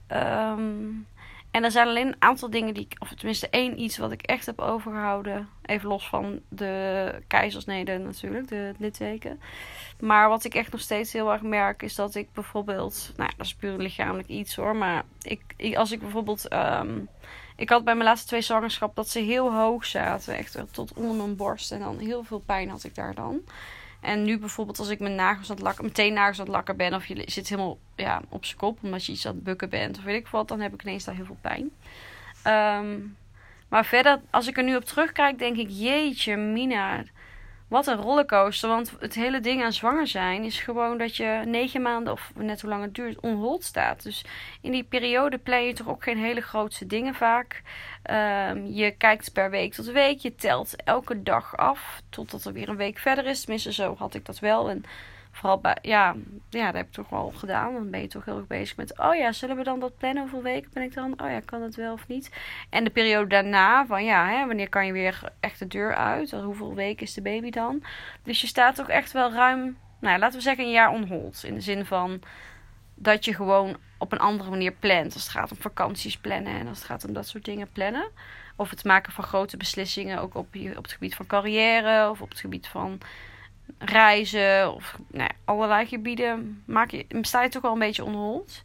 Um, 0.07 1.07
en 1.53 1.63
er 1.63 1.71
zijn 1.71 1.87
alleen 1.87 2.07
een 2.07 2.15
aantal 2.19 2.49
dingen 2.49 2.73
die 2.73 2.83
ik, 2.83 2.95
of 2.99 3.13
tenminste 3.13 3.49
één 3.49 3.79
iets 3.79 3.97
wat 3.97 4.11
ik 4.11 4.21
echt 4.21 4.45
heb 4.45 4.59
overgehouden. 4.59 5.49
Even 5.65 5.89
los 5.89 6.07
van 6.07 6.39
de 6.49 7.21
keizersneden 7.27 8.03
natuurlijk, 8.03 8.47
de 8.47 8.73
litteken. 8.77 9.41
Maar 9.99 10.29
wat 10.29 10.43
ik 10.43 10.55
echt 10.55 10.71
nog 10.71 10.81
steeds 10.81 11.13
heel 11.13 11.31
erg 11.31 11.41
merk 11.41 11.83
is 11.83 11.95
dat 11.95 12.15
ik 12.15 12.33
bijvoorbeeld, 12.33 13.13
nou 13.17 13.29
ja, 13.29 13.37
dat 13.37 13.45
is 13.45 13.55
puur 13.55 13.77
lichamelijk 13.77 14.27
iets 14.27 14.55
hoor. 14.55 14.75
Maar 14.75 15.03
ik, 15.21 15.75
als 15.75 15.91
ik 15.91 15.99
bijvoorbeeld, 15.99 16.53
um, 16.53 17.07
ik 17.55 17.69
had 17.69 17.83
bij 17.83 17.93
mijn 17.95 18.07
laatste 18.07 18.27
twee 18.27 18.41
zwangerschap 18.41 18.95
dat 18.95 19.09
ze 19.09 19.19
heel 19.19 19.53
hoog 19.53 19.85
zaten. 19.85 20.35
Echt 20.35 20.57
tot 20.71 20.93
onder 20.93 21.15
mijn 21.15 21.35
borst. 21.35 21.71
En 21.71 21.79
dan 21.79 21.97
heel 21.97 22.23
veel 22.23 22.39
pijn 22.39 22.69
had 22.69 22.83
ik 22.83 22.95
daar 22.95 23.15
dan. 23.15 23.41
En 24.03 24.23
nu 24.23 24.37
bijvoorbeeld 24.39 24.79
als 24.79 24.89
ik 24.89 24.99
mijn 24.99 25.15
nagels 25.15 25.49
aan 25.49 25.55
het 25.55 25.65
lakken, 25.65 25.83
meteen 25.83 26.13
nagels 26.13 26.39
aan 26.39 26.45
het 26.45 26.53
lakken 26.53 26.77
ben, 26.77 26.93
of 26.93 27.05
je 27.05 27.23
zit 27.25 27.49
helemaal 27.49 27.77
ja, 27.95 28.21
op 28.29 28.45
zijn 28.45 28.57
kop 28.57 28.77
omdat 28.81 29.05
je 29.05 29.11
iets 29.11 29.27
aan 29.27 29.35
het 29.35 29.43
bukken 29.43 29.69
bent, 29.69 29.97
of 29.97 30.03
weet 30.03 30.19
ik 30.19 30.27
wat, 30.27 30.47
dan 30.47 30.59
heb 30.59 30.73
ik 30.73 30.83
ineens 30.83 31.03
daar 31.03 31.15
heel 31.15 31.25
veel 31.25 31.37
pijn. 31.41 31.71
Um, 32.79 33.17
maar 33.67 33.85
verder, 33.85 34.19
als 34.29 34.47
ik 34.47 34.57
er 34.57 34.63
nu 34.63 34.75
op 34.75 34.85
terugkijk, 34.85 35.39
denk 35.39 35.57
ik, 35.57 35.67
jeetje, 35.69 36.35
Mina, 36.35 37.03
wat 37.73 37.87
een 37.87 38.01
rollercoaster. 38.01 38.69
Want 38.69 38.93
het 38.99 39.13
hele 39.13 39.39
ding 39.39 39.63
aan 39.63 39.73
zwanger 39.73 40.07
zijn 40.07 40.43
is 40.43 40.59
gewoon 40.59 40.97
dat 40.97 41.15
je 41.15 41.41
negen 41.45 41.81
maanden, 41.81 42.13
of 42.13 42.31
net 42.35 42.61
hoe 42.61 42.69
lang 42.69 42.83
het 42.83 42.95
duurt, 42.95 43.19
onhold 43.19 43.63
staat. 43.63 44.03
Dus 44.03 44.25
in 44.61 44.71
die 44.71 44.83
periode 44.83 45.37
plan 45.37 45.63
je 45.63 45.73
toch 45.73 45.87
ook 45.87 46.03
geen 46.03 46.17
hele 46.17 46.41
grootste 46.41 46.85
dingen 46.85 47.13
vaak. 47.13 47.61
Um, 48.11 48.65
je 48.65 48.91
kijkt 48.91 49.33
per 49.33 49.49
week 49.49 49.73
tot 49.73 49.91
week. 49.91 50.19
Je 50.19 50.35
telt 50.35 50.83
elke 50.83 51.23
dag 51.23 51.57
af 51.57 52.01
totdat 52.09 52.45
er 52.45 52.53
weer 52.53 52.69
een 52.69 52.75
week 52.75 52.97
verder 52.97 53.25
is. 53.25 53.41
Tenminste, 53.41 53.73
zo 53.73 53.95
had 53.97 54.13
ik 54.13 54.25
dat 54.25 54.39
wel. 54.39 54.69
Vooral 55.33 55.59
bij, 55.59 55.77
ja, 55.81 56.15
ja, 56.49 56.65
dat 56.65 56.75
heb 56.75 56.85
ik 56.85 56.91
toch 56.91 57.09
wel 57.09 57.33
gedaan. 57.35 57.73
Dan 57.73 57.89
ben 57.89 58.01
je 58.01 58.07
toch 58.07 58.25
heel 58.25 58.37
erg 58.37 58.47
bezig 58.47 58.77
met, 58.77 58.99
oh 58.99 59.15
ja, 59.15 59.31
zullen 59.31 59.57
we 59.57 59.63
dan 59.63 59.79
dat 59.79 59.97
plannen? 59.97 60.21
Hoeveel 60.21 60.41
weken 60.41 60.69
ben 60.73 60.83
ik 60.83 60.93
dan? 60.93 61.21
Oh 61.21 61.29
ja, 61.29 61.39
kan 61.39 61.61
het 61.61 61.75
wel 61.75 61.93
of 61.93 62.07
niet? 62.07 62.31
En 62.69 62.83
de 62.83 62.89
periode 62.89 63.27
daarna, 63.27 63.85
van 63.85 64.03
ja, 64.03 64.29
hè, 64.29 64.47
wanneer 64.47 64.69
kan 64.69 64.85
je 64.85 64.91
weer 64.91 65.21
echt 65.39 65.59
de 65.59 65.67
deur 65.67 65.95
uit? 65.95 66.31
Hoeveel 66.31 66.75
weken 66.75 67.05
is 67.05 67.13
de 67.13 67.21
baby 67.21 67.49
dan? 67.49 67.83
Dus 68.23 68.41
je 68.41 68.47
staat 68.47 68.81
ook 68.81 68.87
echt 68.87 69.11
wel 69.11 69.31
ruim, 69.31 69.77
nou, 69.99 70.19
laten 70.19 70.37
we 70.37 70.43
zeggen, 70.43 70.65
een 70.65 70.71
jaar 70.71 70.91
on 70.91 71.07
hold. 71.07 71.43
In 71.43 71.53
de 71.53 71.61
zin 71.61 71.85
van 71.85 72.21
dat 72.95 73.25
je 73.25 73.33
gewoon 73.33 73.77
op 73.97 74.11
een 74.11 74.19
andere 74.19 74.49
manier 74.49 74.71
plant. 74.71 75.13
Als 75.13 75.23
het 75.23 75.31
gaat 75.31 75.51
om 75.51 75.57
vakanties 75.57 76.17
plannen 76.17 76.59
en 76.59 76.67
als 76.67 76.77
het 76.77 76.87
gaat 76.87 77.05
om 77.05 77.13
dat 77.13 77.27
soort 77.27 77.45
dingen 77.45 77.71
plannen. 77.71 78.09
Of 78.55 78.69
het 78.69 78.83
maken 78.83 79.13
van 79.13 79.23
grote 79.23 79.57
beslissingen, 79.57 80.19
ook 80.19 80.35
op, 80.35 80.47
op 80.75 80.83
het 80.83 80.91
gebied 80.91 81.15
van 81.15 81.27
carrière 81.27 82.09
of 82.09 82.21
op 82.21 82.29
het 82.29 82.39
gebied 82.39 82.67
van 82.67 82.99
reizen 83.77 84.73
of 84.73 84.97
nou 85.07 85.23
ja, 85.23 85.35
allerlei 85.45 85.85
gebieden. 85.85 86.63
Maak 86.65 86.91
je, 86.91 87.05
sta 87.21 87.43
je 87.43 87.49
toch 87.49 87.61
wel 87.61 87.71
een 87.71 87.79
beetje 87.79 88.03
onhold. 88.03 88.63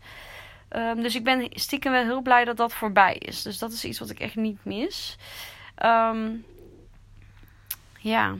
Um, 0.70 1.02
dus 1.02 1.14
ik 1.14 1.24
ben 1.24 1.48
stiekem 1.50 1.92
wel 1.92 2.02
heel 2.02 2.22
blij 2.22 2.44
dat 2.44 2.56
dat 2.56 2.72
voorbij 2.72 3.14
is. 3.14 3.42
Dus 3.42 3.58
dat 3.58 3.72
is 3.72 3.84
iets 3.84 3.98
wat 3.98 4.10
ik 4.10 4.20
echt 4.20 4.36
niet 4.36 4.64
mis. 4.64 5.16
Um, 5.84 6.44
ja. 7.98 8.34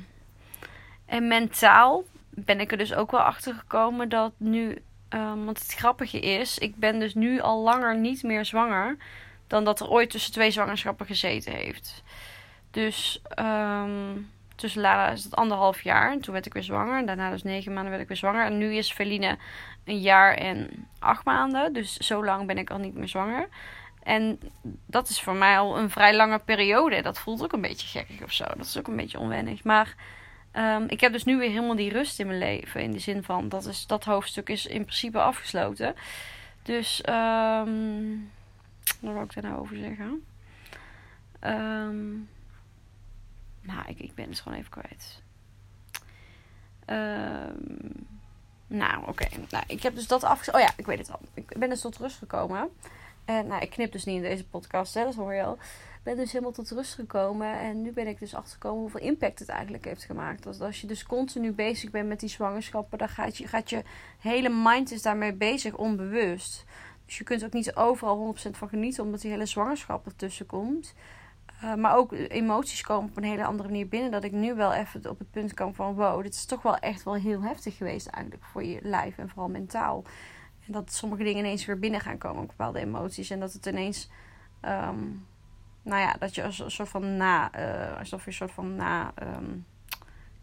En 1.06 1.28
mentaal 1.28 2.04
ben 2.30 2.60
ik 2.60 2.70
er 2.70 2.78
dus 2.78 2.94
ook 2.94 3.10
wel 3.10 3.20
achter 3.20 3.54
gekomen 3.54 4.08
dat 4.08 4.32
nu. 4.36 4.82
Um, 5.08 5.44
want 5.44 5.58
het 5.58 5.74
grappige 5.74 6.20
is, 6.20 6.58
ik 6.58 6.76
ben 6.76 6.98
dus 6.98 7.14
nu 7.14 7.40
al 7.40 7.62
langer 7.62 7.98
niet 7.98 8.22
meer 8.22 8.44
zwanger 8.44 8.96
dan 9.46 9.64
dat 9.64 9.80
er 9.80 9.88
ooit 9.88 10.10
tussen 10.10 10.32
twee 10.32 10.50
zwangerschappen 10.50 11.06
gezeten 11.06 11.52
heeft. 11.52 12.02
Dus 12.70 13.22
um, 13.38 14.30
tussen 14.58 14.80
Lara 14.80 15.10
is 15.10 15.24
het 15.24 15.36
anderhalf 15.36 15.82
jaar. 15.82 16.12
En 16.12 16.20
toen 16.20 16.32
werd 16.32 16.46
ik 16.46 16.52
weer 16.52 16.62
zwanger. 16.62 17.06
Daarna 17.06 17.30
dus 17.30 17.42
negen 17.42 17.72
maanden 17.72 17.90
werd 17.90 18.02
ik 18.02 18.08
weer 18.08 18.16
zwanger. 18.16 18.44
En 18.44 18.58
nu 18.58 18.74
is 18.74 18.92
Feline 18.92 19.36
een 19.84 20.00
jaar 20.00 20.34
en 20.34 20.86
acht 20.98 21.24
maanden. 21.24 21.72
Dus 21.72 21.96
zo 21.96 22.24
lang 22.24 22.46
ben 22.46 22.58
ik 22.58 22.70
al 22.70 22.78
niet 22.78 22.94
meer 22.94 23.08
zwanger. 23.08 23.48
En 24.02 24.40
dat 24.86 25.08
is 25.08 25.20
voor 25.20 25.34
mij 25.34 25.58
al 25.58 25.78
een 25.78 25.90
vrij 25.90 26.16
lange 26.16 26.38
periode. 26.38 27.02
Dat 27.02 27.18
voelt 27.18 27.42
ook 27.42 27.52
een 27.52 27.60
beetje 27.60 27.98
gekkig 27.98 28.22
of 28.22 28.32
zo. 28.32 28.44
Dat 28.44 28.66
is 28.66 28.78
ook 28.78 28.88
een 28.88 28.96
beetje 28.96 29.18
onwennig. 29.18 29.64
Maar 29.64 29.94
um, 30.52 30.84
ik 30.88 31.00
heb 31.00 31.12
dus 31.12 31.24
nu 31.24 31.38
weer 31.38 31.50
helemaal 31.50 31.76
die 31.76 31.92
rust 31.92 32.20
in 32.20 32.26
mijn 32.26 32.38
leven. 32.38 32.82
In 32.82 32.92
de 32.92 32.98
zin 32.98 33.22
van 33.22 33.48
dat, 33.48 33.66
is, 33.66 33.86
dat 33.86 34.04
hoofdstuk 34.04 34.48
is 34.48 34.66
in 34.66 34.82
principe 34.82 35.20
afgesloten. 35.20 35.94
Dus 36.62 37.02
um, 37.08 38.30
wat 39.00 39.12
wil 39.12 39.22
ik 39.22 39.34
daar 39.34 39.50
nou 39.50 39.60
over 39.60 39.76
zeggen? 39.76 40.24
Um, 41.44 42.28
nou, 43.68 43.88
ik, 43.88 43.98
ik 43.98 44.14
ben 44.14 44.28
het 44.28 44.40
gewoon 44.40 44.58
even 44.58 44.70
kwijt. 44.70 45.22
Um, 46.86 48.06
nou, 48.66 49.06
oké. 49.06 49.26
Nou, 49.50 49.64
ik 49.66 49.82
heb 49.82 49.94
dus 49.94 50.06
dat 50.06 50.24
afgesloten. 50.24 50.62
Oh 50.62 50.68
ja, 50.68 50.74
ik 50.76 50.86
weet 50.86 50.98
het 50.98 51.12
al. 51.12 51.20
Ik 51.34 51.58
ben 51.58 51.68
dus 51.68 51.80
tot 51.80 51.96
rust 51.96 52.18
gekomen. 52.18 52.68
En 53.24 53.46
nou, 53.46 53.62
ik 53.62 53.70
knip 53.70 53.92
dus 53.92 54.04
niet 54.04 54.16
in 54.16 54.22
deze 54.22 54.46
podcast, 54.46 54.94
hè, 54.94 55.04
dat 55.04 55.14
hoor 55.14 55.34
je 55.34 55.42
al. 55.42 55.52
Ik 55.52 56.02
ben 56.02 56.16
dus 56.16 56.32
helemaal 56.32 56.52
tot 56.52 56.70
rust 56.70 56.94
gekomen. 56.94 57.58
En 57.58 57.82
nu 57.82 57.92
ben 57.92 58.06
ik 58.06 58.18
dus 58.18 58.34
achtergekomen 58.34 58.80
hoeveel 58.80 59.00
impact 59.00 59.38
het 59.38 59.48
eigenlijk 59.48 59.84
heeft 59.84 60.04
gemaakt. 60.04 60.42
Dus 60.42 60.60
als 60.60 60.80
je 60.80 60.86
dus 60.86 61.02
continu 61.02 61.52
bezig 61.52 61.90
bent 61.90 62.08
met 62.08 62.20
die 62.20 62.28
zwangerschappen, 62.28 62.98
dan 62.98 63.08
gaat 63.08 63.36
je, 63.36 63.62
je 63.64 63.82
hele 64.18 64.48
mind 64.48 64.92
is 64.92 65.02
daarmee 65.02 65.32
bezig, 65.32 65.74
onbewust. 65.74 66.64
Dus 67.06 67.18
je 67.18 67.24
kunt 67.24 67.44
ook 67.44 67.52
niet 67.52 67.74
overal 67.74 68.34
100% 68.46 68.50
van 68.50 68.68
genieten, 68.68 69.04
omdat 69.04 69.20
die 69.20 69.30
hele 69.30 69.46
zwangerschap 69.46 70.06
ertussen 70.06 70.46
komt. 70.46 70.94
Uh, 71.64 71.74
maar 71.74 71.96
ook 71.96 72.12
emoties 72.12 72.82
komen 72.82 73.10
op 73.10 73.16
een 73.16 73.24
hele 73.24 73.44
andere 73.44 73.68
manier 73.68 73.88
binnen. 73.88 74.10
Dat 74.10 74.24
ik 74.24 74.32
nu 74.32 74.54
wel 74.54 74.72
even 74.72 75.10
op 75.10 75.18
het 75.18 75.30
punt 75.30 75.54
kom 75.54 75.74
van: 75.74 75.94
wow, 75.94 76.22
dit 76.22 76.34
is 76.34 76.44
toch 76.44 76.62
wel 76.62 76.76
echt 76.76 77.02
wel 77.02 77.14
heel 77.14 77.42
heftig 77.42 77.76
geweest, 77.76 78.06
eigenlijk 78.06 78.44
voor 78.44 78.64
je 78.64 78.78
lijf 78.82 79.18
en 79.18 79.28
vooral 79.28 79.48
mentaal. 79.48 80.04
En 80.66 80.72
dat 80.72 80.92
sommige 80.92 81.22
dingen 81.22 81.38
ineens 81.38 81.64
weer 81.64 81.78
binnen 81.78 82.00
gaan 82.00 82.18
komen, 82.18 82.46
bepaalde 82.46 82.78
emoties. 82.78 83.30
En 83.30 83.40
dat 83.40 83.52
het 83.52 83.66
ineens, 83.66 84.10
um, 84.62 85.26
nou 85.82 86.00
ja, 86.00 86.12
dat 86.18 86.34
je 86.34 86.42
een 86.42 86.70
soort 86.70 86.88
van 86.88 87.16
na, 87.16 87.58
uh, 87.58 87.98
alsof 87.98 88.20
je 88.20 88.26
een 88.26 88.32
soort 88.32 88.50
van 88.50 88.76
na 88.76 89.12
um, 89.22 89.66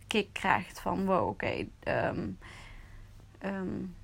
kick 0.07 0.33
krijgt 0.33 0.79
van: 0.79 1.05
wow, 1.05 1.27
oké. 1.27 1.29
Okay, 1.29 1.69
um, 3.39 3.95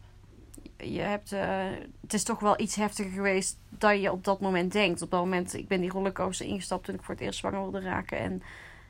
je 0.83 0.99
hebt, 0.99 1.31
uh, 1.31 1.65
het 2.01 2.13
is 2.13 2.23
toch 2.23 2.39
wel 2.39 2.59
iets 2.59 2.75
heftiger 2.75 3.11
geweest 3.11 3.57
dan 3.69 4.01
je 4.01 4.11
op 4.11 4.23
dat 4.23 4.39
moment 4.39 4.71
denkt. 4.71 5.01
Op 5.01 5.11
dat 5.11 5.19
moment, 5.19 5.53
ik 5.53 5.67
ben 5.67 5.81
die 5.81 5.89
rollercoaster 5.89 6.45
ingestapt 6.45 6.85
toen 6.85 6.95
ik 6.95 7.03
voor 7.03 7.13
het 7.13 7.23
eerst 7.23 7.39
zwanger 7.39 7.61
wilde 7.61 7.79
raken. 7.79 8.17
En 8.17 8.43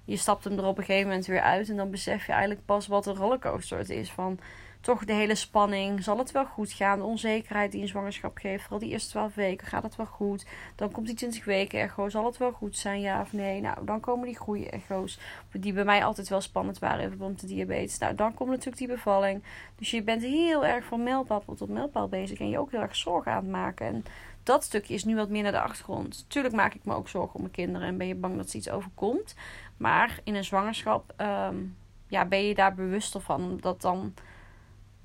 je 0.05 0.17
stapt 0.17 0.43
hem 0.43 0.57
er 0.57 0.65
op 0.65 0.77
een 0.77 0.83
gegeven 0.83 1.07
moment 1.07 1.25
weer 1.25 1.41
uit. 1.41 1.69
En 1.69 1.75
dan 1.75 1.91
besef 1.91 2.25
je 2.25 2.31
eigenlijk 2.31 2.65
pas 2.65 2.87
wat 2.87 3.05
een 3.05 3.15
rollercoaster 3.15 3.77
het 3.77 3.89
is. 3.89 4.11
Van 4.11 4.39
toch 4.81 5.05
de 5.05 5.13
hele 5.13 5.35
spanning. 5.35 6.03
Zal 6.03 6.17
het 6.17 6.31
wel 6.31 6.45
goed 6.45 6.71
gaan? 6.71 6.99
De 6.99 7.05
onzekerheid 7.05 7.71
die 7.71 7.81
een 7.81 7.87
zwangerschap 7.87 8.37
geeft. 8.37 8.61
Vooral 8.61 8.79
die 8.79 8.89
eerste 8.89 9.09
12 9.09 9.35
weken. 9.35 9.67
Gaat 9.67 9.83
het 9.83 9.95
wel 9.95 10.05
goed? 10.05 10.45
Dan 10.75 10.91
komt 10.91 11.05
die 11.07 11.15
20 11.15 11.45
weken 11.45 11.79
echo. 11.79 12.09
Zal 12.09 12.25
het 12.25 12.37
wel 12.37 12.51
goed 12.51 12.77
zijn? 12.77 13.01
Ja 13.01 13.21
of 13.21 13.33
nee? 13.33 13.61
Nou, 13.61 13.85
dan 13.85 13.99
komen 13.99 14.25
die 14.25 14.37
groeiecho's. 14.37 15.19
Die 15.51 15.73
bij 15.73 15.83
mij 15.83 16.03
altijd 16.03 16.29
wel 16.29 16.41
spannend 16.41 16.79
waren 16.79 17.03
in 17.03 17.09
verband 17.09 17.31
met 17.31 17.41
de 17.41 17.47
diabetes. 17.47 17.97
Nou, 17.97 18.15
dan 18.15 18.33
komt 18.33 18.49
natuurlijk 18.49 18.77
die 18.77 18.87
bevalling. 18.87 19.43
Dus 19.75 19.91
je 19.91 20.03
bent 20.03 20.21
heel 20.21 20.65
erg 20.65 20.85
van 20.85 21.03
mijlpaal 21.03 21.43
tot 21.55 21.69
mijlpaal 21.69 22.07
bezig. 22.07 22.39
En 22.39 22.49
je 22.49 22.59
ook 22.59 22.71
heel 22.71 22.81
erg 22.81 22.95
zorgen 22.95 23.31
aan 23.31 23.43
het 23.43 23.51
maken. 23.51 23.85
En 23.85 24.03
dat 24.43 24.63
stukje 24.63 24.93
is 24.93 25.03
nu 25.03 25.15
wat 25.15 25.29
meer 25.29 25.43
naar 25.43 25.51
de 25.51 25.61
achtergrond. 25.61 26.25
Tuurlijk 26.27 26.55
maak 26.55 26.73
ik 26.73 26.85
me 26.85 26.93
ook 26.93 27.09
zorgen 27.09 27.35
om 27.35 27.41
mijn 27.41 27.53
kinderen. 27.53 27.87
En 27.87 27.97
ben 27.97 28.07
je 28.07 28.15
bang 28.15 28.37
dat 28.37 28.49
ze 28.49 28.57
iets 28.57 28.69
overkomt. 28.69 29.35
Maar 29.77 30.19
in 30.23 30.35
een 30.35 30.43
zwangerschap... 30.43 31.13
Um, 31.17 31.75
ja, 32.11 32.25
ben 32.25 32.47
je 32.47 32.55
daar 32.55 32.73
bewuster 32.73 33.21
van 33.21 33.57
dat 33.61 33.81
dan 33.81 34.13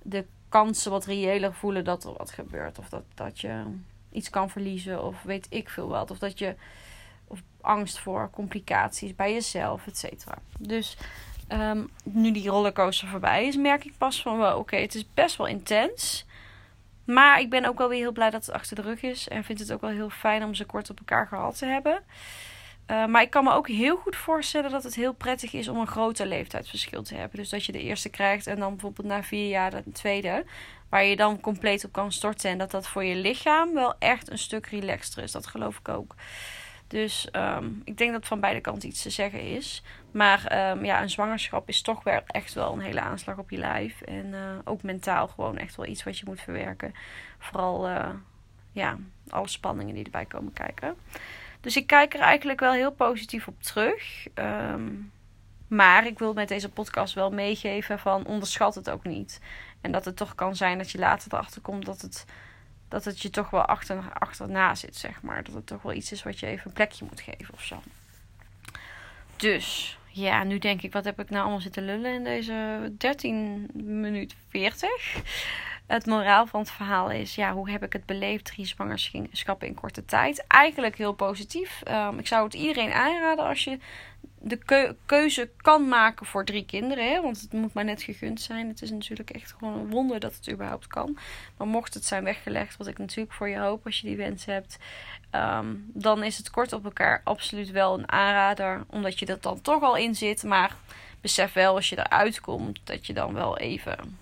de 0.09 0.25
kansen 0.49 0.91
wat 0.91 1.05
reëler 1.05 1.55
voelen 1.55 1.85
dat 1.85 2.05
er 2.05 2.13
wat 2.17 2.31
gebeurt. 2.31 2.79
Of 2.79 2.89
dat, 2.89 3.03
dat 3.15 3.41
je 3.41 3.63
iets 4.13 4.31
kan 4.31 4.51
verliezen 4.51 5.05
of 5.05 5.23
weet 5.23 5.47
ik 5.51 5.69
veel 5.69 5.89
wat. 5.89 6.11
Of 6.11 6.19
dat 6.19 6.39
je 6.39 6.55
of 7.27 7.43
angst 7.61 7.99
voor 7.99 8.31
complicaties 8.31 9.15
bij 9.15 9.33
jezelf, 9.33 9.87
et 9.87 9.99
cetera. 9.99 10.39
Dus 10.59 10.97
um, 11.53 11.91
nu 12.03 12.33
die 12.33 12.49
rollercoaster 12.49 13.09
voorbij 13.09 13.47
is, 13.47 13.57
merk 13.57 13.85
ik 13.85 13.99
pas 13.99 14.23
van 14.23 14.37
wow, 14.37 14.59
oké, 14.59 14.77
het 14.77 14.95
is 14.95 15.13
best 15.15 15.37
wel 15.37 15.47
intens. 15.47 16.25
Maar 17.05 17.41
ik 17.41 17.51
ben 17.51 17.65
ook 17.65 17.79
wel 17.79 17.89
weer 17.89 17.99
heel 17.99 18.13
blij 18.13 18.31
dat 18.31 18.47
het 18.47 18.55
achter 18.55 18.77
de 18.77 18.83
rug 18.83 19.03
is. 19.03 19.29
En 19.29 19.45
vind 19.45 19.59
het 19.59 19.73
ook 19.73 19.81
wel 19.81 19.91
heel 19.91 20.11
fijn 20.11 20.45
om 20.45 20.55
ze 20.55 20.65
kort 20.65 20.91
op 20.91 20.99
elkaar 20.99 21.27
gehad 21.27 21.59
te 21.59 21.67
hebben. 21.67 22.03
Uh, 22.90 23.07
maar 23.07 23.23
ik 23.23 23.31
kan 23.31 23.45
me 23.45 23.52
ook 23.52 23.69
heel 23.69 23.97
goed 23.97 24.16
voorstellen 24.16 24.71
dat 24.71 24.83
het 24.83 24.95
heel 24.95 25.12
prettig 25.12 25.52
is 25.52 25.69
om 25.69 25.78
een 25.78 25.87
groter 25.87 26.26
leeftijdsverschil 26.26 27.02
te 27.02 27.14
hebben. 27.14 27.38
Dus 27.38 27.49
dat 27.49 27.64
je 27.64 27.73
de 27.73 27.83
eerste 27.83 28.09
krijgt 28.09 28.47
en 28.47 28.59
dan 28.59 28.71
bijvoorbeeld 28.71 29.09
na 29.09 29.23
vier 29.23 29.49
jaar 29.49 29.71
de 29.71 29.93
tweede. 29.93 30.45
Waar 30.88 31.05
je 31.05 31.16
dan 31.16 31.40
compleet 31.40 31.85
op 31.85 31.93
kan 31.93 32.12
storten. 32.12 32.50
En 32.50 32.59
dat 32.59 32.71
dat 32.71 32.88
voor 32.88 33.05
je 33.05 33.14
lichaam 33.14 33.75
wel 33.75 33.95
echt 33.99 34.31
een 34.31 34.38
stuk 34.38 34.66
relaxter 34.66 35.23
is. 35.23 35.33
Dat 35.33 35.47
geloof 35.47 35.78
ik 35.78 35.88
ook. 35.88 36.14
Dus 36.87 37.28
um, 37.33 37.83
ik 37.85 37.99
denk 37.99 38.12
dat 38.12 38.26
van 38.26 38.40
beide 38.40 38.61
kanten 38.61 38.88
iets 38.88 39.02
te 39.02 39.11
zeggen 39.11 39.40
is. 39.40 39.83
Maar 40.11 40.71
um, 40.71 40.85
ja, 40.85 41.02
een 41.02 41.11
zwangerschap 41.11 41.69
is 41.69 41.83
toch 41.83 42.02
wel 42.02 42.21
echt 42.26 42.55
wel 42.55 42.73
een 42.73 42.81
hele 42.81 43.00
aanslag 43.00 43.38
op 43.38 43.50
je 43.50 43.59
lijf. 43.59 44.00
En 44.00 44.26
uh, 44.26 44.40
ook 44.64 44.83
mentaal 44.83 45.28
gewoon 45.28 45.59
echt 45.59 45.76
wel 45.76 45.87
iets 45.87 46.05
wat 46.05 46.19
je 46.19 46.25
moet 46.26 46.40
verwerken. 46.40 46.95
Vooral 47.38 47.88
uh, 47.88 48.09
ja, 48.73 48.99
alle 49.28 49.49
spanningen 49.49 49.95
die 49.95 50.05
erbij 50.05 50.25
komen 50.25 50.52
kijken. 50.52 50.97
Dus 51.66 51.76
ik 51.76 51.87
kijk 51.87 52.14
er 52.14 52.20
eigenlijk 52.20 52.61
wel 52.61 52.73
heel 52.73 52.92
positief 52.92 53.49
op 53.49 53.62
terug. 53.62 54.26
Um, 54.35 55.12
maar 55.68 56.06
ik 56.06 56.18
wil 56.18 56.32
met 56.32 56.49
deze 56.49 56.68
podcast 56.68 57.14
wel 57.14 57.30
meegeven 57.30 57.99
van 57.99 58.26
onderschat 58.26 58.75
het 58.75 58.90
ook 58.90 59.04
niet. 59.04 59.40
En 59.80 59.92
dat 59.92 60.04
het 60.04 60.16
toch 60.16 60.35
kan 60.35 60.56
zijn 60.56 60.78
dat 60.78 60.90
je 60.90 60.99
later 60.99 61.32
erachter 61.32 61.61
komt 61.61 61.87
dat 61.87 62.00
het, 62.00 62.25
dat 62.88 63.04
het 63.04 63.23
je 63.23 63.30
toch 63.30 63.50
wel 63.50 63.64
achter, 63.64 64.12
achterna 64.12 64.75
zit, 64.75 64.96
zeg 64.96 65.23
maar. 65.23 65.44
Dat 65.44 65.54
het 65.54 65.66
toch 65.66 65.82
wel 65.82 65.92
iets 65.92 66.12
is 66.12 66.23
wat 66.23 66.38
je 66.38 66.46
even 66.46 66.66
een 66.66 66.73
plekje 66.73 67.04
moet 67.04 67.20
geven 67.20 67.54
of 67.54 67.62
zo. 67.64 67.82
Dus, 69.37 69.99
ja, 70.08 70.44
nu 70.44 70.58
denk 70.58 70.82
ik, 70.82 70.92
wat 70.92 71.04
heb 71.04 71.20
ik 71.20 71.30
nou 71.30 71.42
allemaal 71.42 71.61
zitten 71.61 71.85
lullen 71.85 72.14
in 72.14 72.25
deze 72.25 72.92
13 72.99 73.68
minuut 73.73 74.35
40? 74.49 74.90
Het 75.87 76.07
moraal 76.07 76.47
van 76.47 76.61
het 76.61 76.71
verhaal 76.71 77.11
is, 77.11 77.35
ja, 77.35 77.52
hoe 77.52 77.71
heb 77.71 77.83
ik 77.83 77.93
het 77.93 78.07
beleefd? 78.07 78.45
Drie 78.45 78.66
zwangerschappen 78.66 79.66
in 79.66 79.75
korte 79.75 80.05
tijd. 80.05 80.45
Eigenlijk 80.47 80.97
heel 80.97 81.12
positief. 81.12 81.83
Um, 81.88 82.19
ik 82.19 82.26
zou 82.26 82.45
het 82.45 82.55
iedereen 82.55 82.93
aanraden 82.93 83.45
als 83.45 83.64
je 83.64 83.78
de 84.40 84.95
keuze 85.07 85.50
kan 85.57 85.88
maken 85.88 86.26
voor 86.26 86.45
drie 86.45 86.64
kinderen. 86.64 87.11
Hè? 87.12 87.21
Want 87.21 87.40
het 87.40 87.52
moet 87.52 87.73
maar 87.73 87.85
net 87.85 88.02
gegund 88.02 88.40
zijn. 88.40 88.69
Het 88.69 88.83
is 88.83 88.90
natuurlijk 88.90 89.31
echt 89.31 89.55
gewoon 89.59 89.78
een 89.78 89.90
wonder 89.90 90.21
dat 90.21 90.35
het 90.35 90.50
überhaupt 90.50 90.87
kan. 90.87 91.19
Maar 91.57 91.66
mocht 91.66 91.95
het 91.95 92.05
zijn 92.05 92.25
weggelegd, 92.25 92.76
wat 92.76 92.87
ik 92.87 92.99
natuurlijk 92.99 93.33
voor 93.33 93.49
je 93.49 93.59
hoop 93.59 93.85
als 93.85 94.00
je 94.00 94.07
die 94.07 94.16
wens 94.16 94.45
hebt. 94.45 94.76
Um, 95.33 95.90
dan 95.95 96.23
is 96.23 96.37
het 96.38 96.50
kort 96.50 96.73
op 96.73 96.85
elkaar 96.85 97.21
absoluut 97.25 97.71
wel 97.71 97.99
een 97.99 98.12
aanrader. 98.12 98.85
Omdat 98.90 99.19
je 99.19 99.26
dat 99.26 99.43
dan 99.43 99.61
toch 99.61 99.83
al 99.83 99.97
in 99.97 100.14
zit. 100.14 100.43
Maar 100.43 100.76
besef 101.21 101.52
wel 101.52 101.75
als 101.75 101.88
je 101.88 101.99
eruit 101.99 102.40
komt 102.40 102.81
dat 102.85 103.07
je 103.07 103.12
dan 103.12 103.35
wel 103.35 103.59
even 103.59 104.19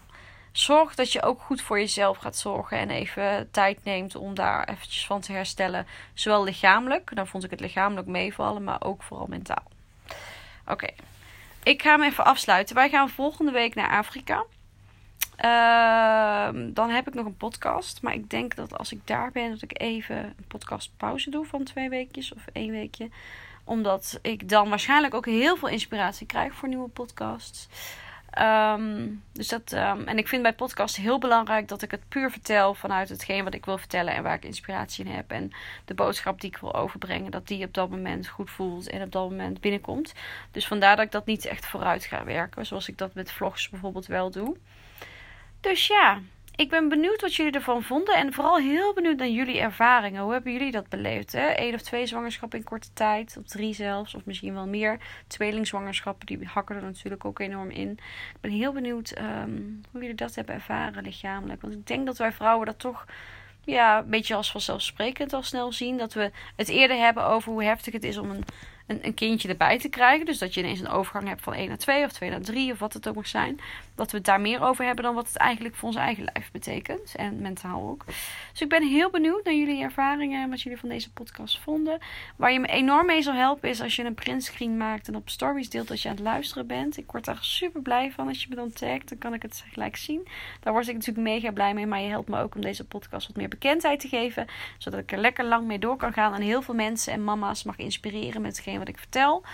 zorg 0.56 0.94
dat 0.94 1.12
je 1.12 1.22
ook 1.22 1.40
goed 1.40 1.62
voor 1.62 1.78
jezelf 1.78 2.16
gaat 2.16 2.36
zorgen. 2.36 2.78
En 2.78 2.90
even 2.90 3.50
tijd 3.50 3.84
neemt 3.84 4.16
om 4.16 4.34
daar 4.34 4.68
eventjes 4.68 5.06
van 5.06 5.20
te 5.20 5.32
herstellen. 5.32 5.86
Zowel 6.14 6.44
lichamelijk, 6.44 7.10
dan 7.14 7.26
vond 7.26 7.44
ik 7.44 7.50
het 7.50 7.60
lichamelijk 7.60 8.06
meevallen, 8.06 8.64
maar 8.64 8.82
ook 8.82 9.02
vooral 9.02 9.26
mentaal. 9.26 9.62
Oké, 10.66 10.88
ik 11.62 11.82
ga 11.82 11.90
hem 11.90 12.02
even 12.02 12.24
afsluiten. 12.24 12.74
Wij 12.74 12.88
gaan 12.88 13.08
volgende 13.08 13.52
week 13.52 13.74
naar 13.74 13.90
Afrika. 13.90 14.44
Uh, 15.44 16.60
dan 16.74 16.90
heb 16.90 17.08
ik 17.08 17.14
nog 17.14 17.26
een 17.26 17.36
podcast. 17.36 18.02
Maar 18.02 18.14
ik 18.14 18.30
denk 18.30 18.54
dat 18.56 18.78
als 18.78 18.92
ik 18.92 19.06
daar 19.06 19.30
ben, 19.32 19.50
dat 19.50 19.62
ik 19.62 19.80
even 19.80 20.16
een 20.16 20.46
podcast 20.48 20.90
pauze 20.96 21.30
doe 21.30 21.44
van 21.44 21.64
twee 21.64 21.88
weekjes 21.88 22.34
of 22.34 22.46
één 22.52 22.70
weekje. 22.70 23.08
Omdat 23.64 24.18
ik 24.22 24.48
dan 24.48 24.68
waarschijnlijk 24.68 25.14
ook 25.14 25.26
heel 25.26 25.56
veel 25.56 25.68
inspiratie 25.68 26.26
krijg 26.26 26.54
voor 26.54 26.68
nieuwe 26.68 26.88
podcasts. 26.88 27.68
Ehm, 28.34 29.08
dus 29.32 29.48
dat, 29.48 29.72
ehm, 29.72 30.02
en 30.02 30.18
ik 30.18 30.28
vind 30.28 30.42
bij 30.42 30.52
podcast 30.52 30.96
heel 30.96 31.18
belangrijk 31.18 31.68
dat 31.68 31.82
ik 31.82 31.90
het 31.90 32.08
puur 32.08 32.30
vertel 32.30 32.74
vanuit 32.74 33.08
hetgeen 33.08 33.44
wat 33.44 33.54
ik 33.54 33.64
wil 33.64 33.78
vertellen 33.78 34.14
en 34.14 34.22
waar 34.22 34.34
ik 34.34 34.44
inspiratie 34.44 35.04
in 35.04 35.10
heb. 35.10 35.30
En 35.30 35.52
de 35.84 35.94
boodschap 35.94 36.40
die 36.40 36.50
ik 36.50 36.56
wil 36.56 36.74
overbrengen, 36.74 37.30
dat 37.30 37.46
die 37.46 37.64
op 37.64 37.74
dat 37.74 37.90
moment 37.90 38.28
goed 38.28 38.50
voelt 38.50 38.88
en 38.88 39.02
op 39.02 39.12
dat 39.12 39.30
moment 39.30 39.60
binnenkomt. 39.60 40.12
Dus 40.50 40.66
vandaar 40.66 40.96
dat 40.96 41.04
ik 41.04 41.12
dat 41.12 41.26
niet 41.26 41.44
echt 41.44 41.66
vooruit 41.66 42.04
ga 42.04 42.24
werken, 42.24 42.66
zoals 42.66 42.88
ik 42.88 42.98
dat 42.98 43.14
met 43.14 43.32
vlogs 43.32 43.68
bijvoorbeeld 43.68 44.06
wel 44.06 44.30
doe. 44.30 44.56
Dus 45.60 45.86
ja, 45.86 46.20
ik 46.56 46.68
ben 46.68 46.88
benieuwd 46.88 47.20
wat 47.20 47.34
jullie 47.34 47.52
ervan 47.52 47.82
vonden. 47.82 48.14
En 48.14 48.32
vooral 48.32 48.58
heel 48.58 48.94
benieuwd 48.94 49.16
naar 49.16 49.28
jullie 49.28 49.60
ervaringen. 49.60 50.22
Hoe 50.22 50.32
hebben 50.32 50.52
jullie 50.52 50.70
dat 50.70 50.88
beleefd? 50.88 51.32
Hè? 51.32 51.52
Eén 51.56 51.74
of 51.74 51.82
twee 51.82 52.06
zwangerschappen 52.06 52.58
in 52.58 52.64
korte 52.64 52.88
tijd. 52.92 53.36
Of 53.38 53.46
drie 53.46 53.74
zelfs. 53.74 54.14
Of 54.14 54.24
misschien 54.24 54.54
wel 54.54 54.66
meer. 54.66 54.98
Tweelingzwangerschappen. 55.26 56.26
Die 56.26 56.46
hakken 56.46 56.76
er 56.76 56.82
natuurlijk 56.82 57.24
ook 57.24 57.38
enorm 57.38 57.70
in. 57.70 57.90
Ik 58.34 58.40
ben 58.40 58.50
heel 58.50 58.72
benieuwd 58.72 59.10
ehm, 59.10 59.60
hoe 59.90 60.00
jullie 60.00 60.14
dat 60.14 60.34
hebben 60.34 60.54
ervaren 60.54 61.02
lichamelijk. 61.02 61.60
Want 61.60 61.74
ik 61.74 61.86
denk 61.86 62.06
dat 62.06 62.18
wij 62.18 62.32
vrouwen 62.32 62.66
dat 62.66 62.78
toch 62.78 63.04
ja, 63.64 63.98
een 63.98 64.10
beetje 64.10 64.34
als 64.34 64.50
vanzelfsprekend 64.50 65.32
al 65.32 65.42
snel 65.42 65.72
zien. 65.72 65.98
Dat 65.98 66.12
we 66.12 66.30
het 66.56 66.68
eerder 66.68 66.96
hebben 66.96 67.24
over 67.24 67.52
hoe 67.52 67.64
heftig 67.64 67.92
het 67.92 68.04
is 68.04 68.18
om 68.18 68.30
een 68.30 68.44
een, 68.86 68.98
een 69.02 69.14
kindje 69.14 69.48
erbij 69.48 69.78
te 69.78 69.88
krijgen. 69.88 70.26
Dus 70.26 70.38
dat 70.38 70.54
je 70.54 70.60
ineens 70.60 70.80
een 70.80 70.88
overgang 70.88 71.28
hebt 71.28 71.42
van 71.42 71.54
1 71.54 71.68
naar 71.68 71.78
2 71.78 72.04
of 72.04 72.12
2 72.12 72.30
naar 72.30 72.40
3 72.40 72.72
of 72.72 72.78
wat 72.78 72.92
het 72.92 73.08
ook 73.08 73.14
mag 73.14 73.26
zijn. 73.26 73.60
Dat 73.94 74.10
we 74.10 74.16
het 74.16 74.26
daar 74.26 74.40
meer 74.40 74.62
over 74.62 74.84
hebben 74.84 75.04
dan 75.04 75.14
wat 75.14 75.26
het 75.26 75.36
eigenlijk 75.36 75.74
voor 75.74 75.88
ons 75.88 75.96
eigen 75.96 76.24
lijf 76.32 76.50
betekent. 76.50 77.14
En 77.14 77.40
mentaal 77.40 77.88
ook. 77.88 78.04
Dus 78.50 78.60
ik 78.60 78.68
ben 78.68 78.88
heel 78.88 79.10
benieuwd 79.10 79.44
naar 79.44 79.54
jullie 79.54 79.82
ervaringen 79.82 80.42
en 80.42 80.50
wat 80.50 80.62
jullie 80.62 80.78
van 80.78 80.88
deze 80.88 81.12
podcast 81.12 81.58
vonden. 81.58 81.98
Waar 82.36 82.52
je 82.52 82.60
me 82.60 82.66
enorm 82.66 83.06
mee 83.06 83.22
zal 83.22 83.34
helpen 83.34 83.68
is 83.68 83.80
als 83.80 83.96
je 83.96 84.04
een 84.04 84.14
printscreen 84.14 84.76
maakt 84.76 85.08
en 85.08 85.16
op 85.16 85.28
stories 85.28 85.70
deelt 85.70 85.90
als 85.90 86.02
je 86.02 86.08
aan 86.08 86.14
het 86.14 86.24
luisteren 86.24 86.66
bent. 86.66 86.96
Ik 86.96 87.10
word 87.10 87.24
daar 87.24 87.38
super 87.40 87.82
blij 87.82 88.12
van 88.12 88.28
als 88.28 88.42
je 88.42 88.46
me 88.48 88.54
dan 88.54 88.72
tagt. 88.72 89.08
Dan 89.08 89.18
kan 89.18 89.34
ik 89.34 89.42
het 89.42 89.64
gelijk 89.72 89.96
zien. 89.96 90.28
Daar 90.60 90.72
word 90.72 90.88
ik 90.88 90.94
natuurlijk 90.94 91.26
mega 91.26 91.50
blij 91.50 91.74
mee. 91.74 91.86
Maar 91.86 92.00
je 92.00 92.08
helpt 92.08 92.28
me 92.28 92.40
ook 92.40 92.54
om 92.54 92.60
deze 92.60 92.86
podcast 92.86 93.26
wat 93.26 93.36
meer 93.36 93.48
bekendheid 93.48 94.00
te 94.00 94.08
geven. 94.08 94.46
Zodat 94.78 95.00
ik 95.00 95.12
er 95.12 95.18
lekker 95.18 95.44
lang 95.44 95.66
mee 95.66 95.78
door 95.78 95.96
kan 95.96 96.12
gaan. 96.12 96.34
En 96.34 96.42
heel 96.42 96.62
veel 96.62 96.74
mensen 96.74 97.12
en 97.12 97.24
mama's 97.24 97.62
mag 97.62 97.76
inspireren 97.76 98.42
met 98.42 98.56
hetgeen 98.56 98.78
wat 98.78 98.88
ik 98.88 98.98
vertel. 98.98 99.44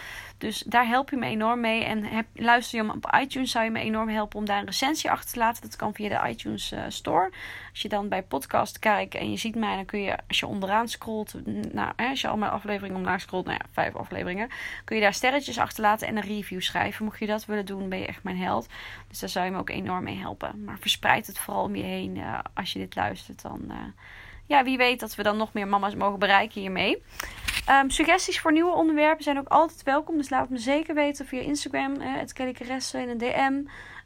Dus 0.41 0.63
daar 0.67 0.87
help 0.87 1.11
je 1.11 1.17
me 1.17 1.27
enorm 1.27 1.61
mee. 1.61 1.85
En 1.85 2.27
luister 2.35 2.79
je 2.79 2.85
hem 2.85 2.97
op 2.97 3.17
iTunes, 3.21 3.51
zou 3.51 3.65
je 3.65 3.71
me 3.71 3.81
enorm 3.81 4.09
helpen 4.09 4.39
om 4.39 4.45
daar 4.45 4.59
een 4.59 4.67
recensie 4.67 5.11
achter 5.11 5.33
te 5.33 5.39
laten. 5.39 5.63
Dat 5.63 5.77
kan 5.77 5.95
via 5.95 6.09
de 6.09 6.29
iTunes 6.29 6.73
uh, 6.73 6.83
Store. 6.89 7.31
Als 7.71 7.83
je 7.83 7.89
dan 7.89 8.09
bij 8.09 8.23
podcast 8.23 8.79
kijkt 8.79 9.15
en 9.15 9.31
je 9.31 9.37
ziet 9.37 9.55
mij, 9.55 9.75
dan 9.75 9.85
kun 9.85 10.01
je, 10.01 10.17
als 10.29 10.39
je 10.39 10.47
onderaan 10.47 10.89
scrolt, 10.89 11.35
nou, 11.73 11.93
als 11.97 12.21
je 12.21 12.29
al 12.29 12.37
mijn 12.37 12.51
afleveringen 12.51 12.97
omlaag 12.97 13.21
scrolt, 13.21 13.45
nou 13.47 13.59
ja, 13.61 13.67
vijf 13.73 13.95
afleveringen, 13.95 14.49
kun 14.85 14.97
je 14.97 15.03
daar 15.03 15.15
sterretjes 15.15 15.59
achterlaten 15.59 16.09
en 16.09 16.17
een 16.17 16.23
review 16.23 16.61
schrijven. 16.61 17.05
Mocht 17.05 17.19
je 17.19 17.27
dat 17.27 17.45
willen 17.45 17.67
doen, 17.67 17.89
ben 17.89 17.99
je 17.99 18.07
echt 18.07 18.23
mijn 18.23 18.39
held. 18.39 18.69
Dus 19.09 19.19
daar 19.19 19.29
zou 19.29 19.45
je 19.45 19.51
me 19.51 19.59
ook 19.59 19.71
enorm 19.71 20.05
mee 20.05 20.19
helpen. 20.19 20.65
Maar 20.65 20.79
verspreid 20.79 21.27
het 21.27 21.39
vooral 21.39 21.65
om 21.65 21.77
je 21.77 21.83
heen 21.83 22.17
uh, 22.17 22.39
als 22.55 22.73
je 22.73 22.79
dit 22.79 22.95
luistert. 22.95 23.43
Dan, 23.43 23.61
uh, 23.69 23.77
ja, 24.47 24.65
wie 24.65 24.77
weet 24.77 25.01
dat 25.01 25.15
we 25.15 25.23
dan 25.23 25.37
nog 25.37 25.53
meer 25.53 25.69
mama's 25.69 25.95
mogen 25.95 26.19
bereiken 26.19 26.61
hiermee. 26.61 27.03
Um, 27.69 27.91
suggesties 27.91 28.41
voor 28.41 28.53
nieuwe 28.53 28.75
onderwerpen 28.75 29.25
zijn 29.25 29.39
ook 29.39 29.49
altijd 29.49 29.83
welkom. 29.83 30.17
Dus 30.17 30.31
laat 30.31 30.49
me 30.49 30.59
zeker 30.59 30.95
weten 30.95 31.27
via 31.27 31.41
Instagram, 31.41 32.01
eh, 32.01 32.15
het 32.15 32.33
Kelly 32.33 32.55
in 32.93 33.09
een 33.09 33.19
DM. 33.19 33.63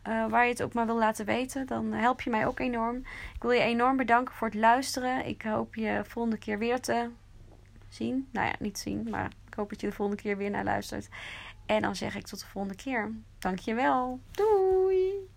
Uh, 0.09 0.27
waar 0.29 0.45
je 0.45 0.51
het 0.51 0.63
ook 0.63 0.73
maar 0.73 0.87
wil 0.87 0.99
laten 0.99 1.25
weten. 1.25 1.67
Dan 1.67 1.93
help 1.93 2.21
je 2.21 2.31
mij 2.31 2.47
ook 2.47 2.59
enorm. 2.59 2.97
Ik 3.35 3.43
wil 3.43 3.51
je 3.51 3.61
enorm 3.61 3.97
bedanken 3.97 4.35
voor 4.35 4.49
het 4.49 4.57
luisteren. 4.57 5.27
Ik 5.27 5.43
hoop 5.43 5.75
je 5.75 6.01
volgende 6.05 6.39
keer 6.39 6.59
weer 6.59 6.81
te 6.81 7.11
zien. 7.89 8.29
Nou 8.33 8.47
ja, 8.47 8.55
niet 8.59 8.79
zien, 8.79 9.11
maar 9.11 9.31
ik 9.47 9.55
hoop 9.55 9.69
dat 9.69 9.81
je 9.81 9.87
de 9.87 9.93
volgende 9.93 10.23
keer 10.23 10.37
weer 10.37 10.51
naar 10.51 10.65
luistert. 10.65 11.09
En 11.67 11.83
dan 11.83 11.97
zeg 11.97 12.17
ik 12.17 12.27
tot 12.27 12.41
de 12.41 12.47
volgende 12.47 12.77
keer. 12.77 13.13
Dankjewel. 13.39 14.21
Doei! 14.31 15.34